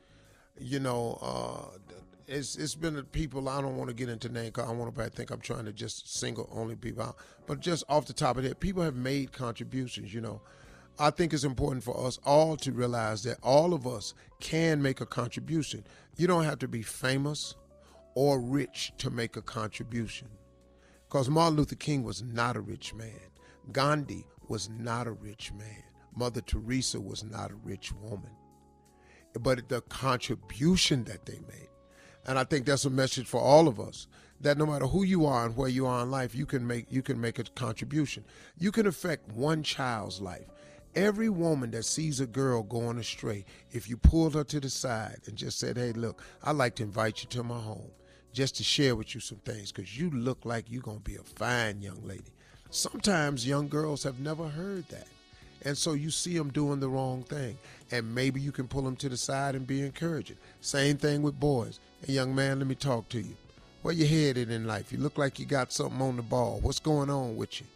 [0.60, 1.78] You know, uh,
[2.26, 3.48] it's it's been people.
[3.48, 4.52] I don't want to get into name.
[4.52, 7.16] Cause I want to think I'm trying to just single only people out.
[7.46, 10.12] But just off the top of it, people have made contributions.
[10.12, 10.42] You know,
[10.98, 15.00] I think it's important for us all to realize that all of us can make
[15.00, 15.84] a contribution.
[16.16, 17.54] You don't have to be famous
[18.14, 20.28] or rich to make a contribution.
[21.14, 23.30] Because Martin Luther King was not a rich man.
[23.70, 25.84] Gandhi was not a rich man.
[26.16, 28.32] Mother Teresa was not a rich woman.
[29.38, 31.68] But the contribution that they made.
[32.26, 34.08] And I think that's a message for all of us
[34.40, 36.90] that no matter who you are and where you are in life, you can make
[36.90, 38.24] you can make a contribution.
[38.58, 40.48] You can affect one child's life.
[40.96, 45.20] Every woman that sees a girl going astray, if you pulled her to the side
[45.26, 47.92] and just said, Hey, look, I'd like to invite you to my home
[48.34, 51.16] just to share with you some things because you look like you're going to be
[51.16, 52.32] a fine young lady.
[52.70, 55.06] Sometimes young girls have never heard that.
[55.62, 57.56] And so you see them doing the wrong thing.
[57.90, 60.36] And maybe you can pull them to the side and be encouraging.
[60.60, 61.80] Same thing with boys.
[62.04, 63.34] Hey, young man, let me talk to you.
[63.82, 64.92] Where you headed in life?
[64.92, 66.58] You look like you got something on the ball.
[66.62, 67.66] What's going on with you?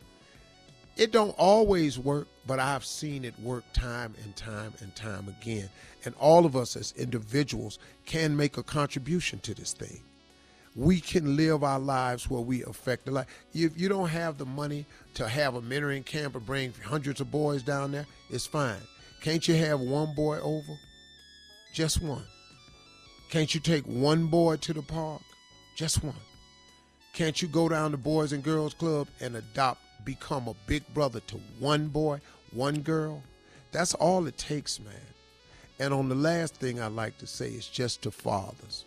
[0.96, 5.70] It don't always work, but I've seen it work time and time and time again.
[6.04, 10.00] And all of us as individuals can make a contribution to this thing.
[10.78, 13.26] We can live our lives where we affect the life.
[13.52, 17.32] If you don't have the money to have a mentoring camp and bring hundreds of
[17.32, 18.78] boys down there, it's fine.
[19.20, 20.78] Can't you have one boy over?
[21.74, 22.22] Just one.
[23.28, 25.20] Can't you take one boy to the park?
[25.74, 26.14] Just one.
[27.12, 31.18] Can't you go down to Boys and Girls Club and adopt, become a big brother
[31.26, 32.20] to one boy,
[32.52, 33.24] one girl?
[33.72, 34.94] That's all it takes, man.
[35.80, 38.84] And on the last thing I'd like to say is just to fathers.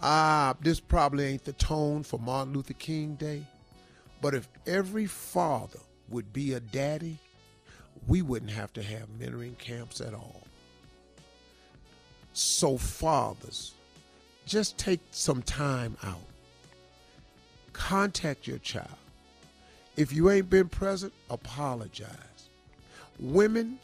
[0.00, 3.42] Ah, this probably ain't the tone for Martin Luther King Day,
[4.20, 7.18] but if every father would be a daddy,
[8.06, 10.42] we wouldn't have to have mentoring camps at all.
[12.32, 13.74] So, fathers,
[14.46, 16.20] just take some time out.
[17.72, 18.88] Contact your child.
[19.96, 22.08] If you ain't been present, apologize.
[23.18, 23.80] Women,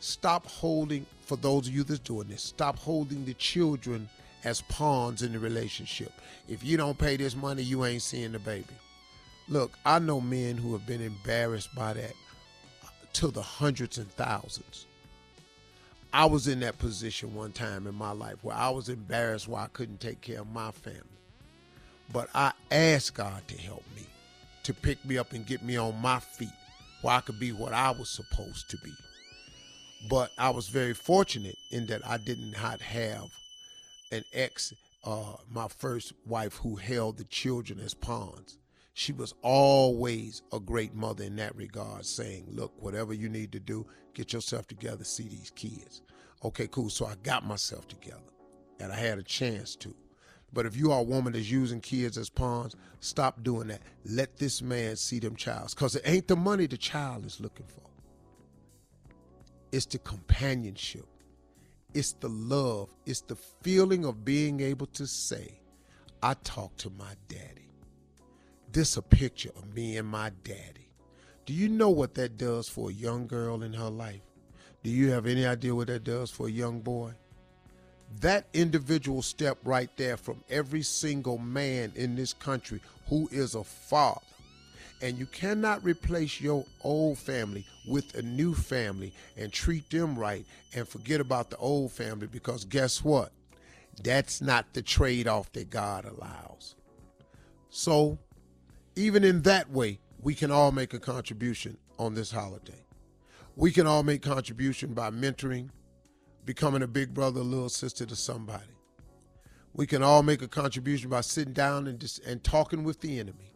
[0.00, 4.08] stop holding, for those of you that's doing this, stop holding the children
[4.44, 6.12] as pawns in the relationship.
[6.48, 8.66] If you don't pay this money, you ain't seeing the baby.
[9.48, 12.14] Look, I know men who have been embarrassed by that
[13.14, 14.86] to the hundreds and thousands.
[16.12, 19.64] I was in that position one time in my life where I was embarrassed why
[19.64, 21.00] I couldn't take care of my family.
[22.12, 24.06] But I asked God to help me,
[24.62, 26.48] to pick me up and get me on my feet
[27.02, 28.92] where I could be what I was supposed to be.
[30.08, 33.30] But I was very fortunate in that I did not have
[34.14, 34.72] an ex,
[35.04, 38.58] uh, my first wife, who held the children as pawns.
[38.94, 43.60] She was always a great mother in that regard, saying, Look, whatever you need to
[43.60, 46.02] do, get yourself together, see these kids.
[46.44, 46.90] Okay, cool.
[46.90, 48.20] So I got myself together
[48.78, 49.94] and I had a chance to.
[50.52, 53.82] But if you are a woman that's using kids as pawns, stop doing that.
[54.04, 55.74] Let this man see them childs.
[55.74, 57.82] Because it ain't the money the child is looking for.
[59.72, 61.06] It's the companionship.
[61.94, 62.90] It's the love.
[63.06, 65.60] It's the feeling of being able to say,
[66.22, 67.70] I talked to my daddy.
[68.72, 70.90] This a picture of me and my daddy.
[71.46, 74.22] Do you know what that does for a young girl in her life?
[74.82, 77.12] Do you have any idea what that does for a young boy?
[78.20, 83.62] That individual step right there from every single man in this country who is a
[83.62, 84.20] father.
[85.02, 90.46] And you cannot replace your old family with a new family and treat them right
[90.74, 93.32] and forget about the old family because guess what?
[94.02, 96.74] That's not the trade off that God allows.
[97.70, 98.18] So,
[98.96, 102.84] even in that way, we can all make a contribution on this holiday.
[103.56, 105.70] We can all make contribution by mentoring,
[106.44, 108.64] becoming a big brother, little sister to somebody.
[109.74, 113.18] We can all make a contribution by sitting down and just, and talking with the
[113.18, 113.53] enemy.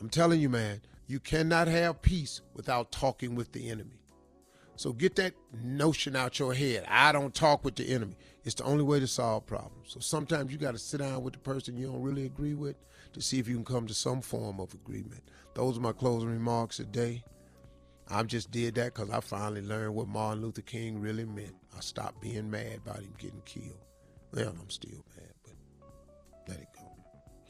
[0.00, 4.00] I'm telling you, man, you cannot have peace without talking with the enemy.
[4.76, 6.86] So get that notion out your head.
[6.88, 8.16] I don't talk with the enemy.
[8.44, 9.92] It's the only way to solve problems.
[9.92, 12.76] So sometimes you got to sit down with the person you don't really agree with
[13.12, 15.22] to see if you can come to some form of agreement.
[15.54, 17.22] Those are my closing remarks today.
[18.08, 21.56] I just did that because I finally learned what Martin Luther King really meant.
[21.76, 23.84] I stopped being mad about him getting killed.
[24.32, 25.54] Well, I'm still mad, but
[26.48, 26.90] let it go.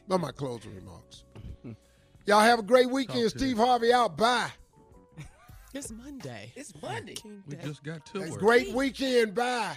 [0.09, 1.24] But my closing remarks.
[2.26, 3.30] Y'all have a great weekend.
[3.30, 4.16] Steve Harvey out.
[4.16, 4.51] Bye.
[5.72, 6.52] It's Monday.
[6.56, 7.14] It's Monday.
[7.47, 8.40] We just got to It's work.
[8.40, 9.34] great weekend.
[9.34, 9.76] Bye.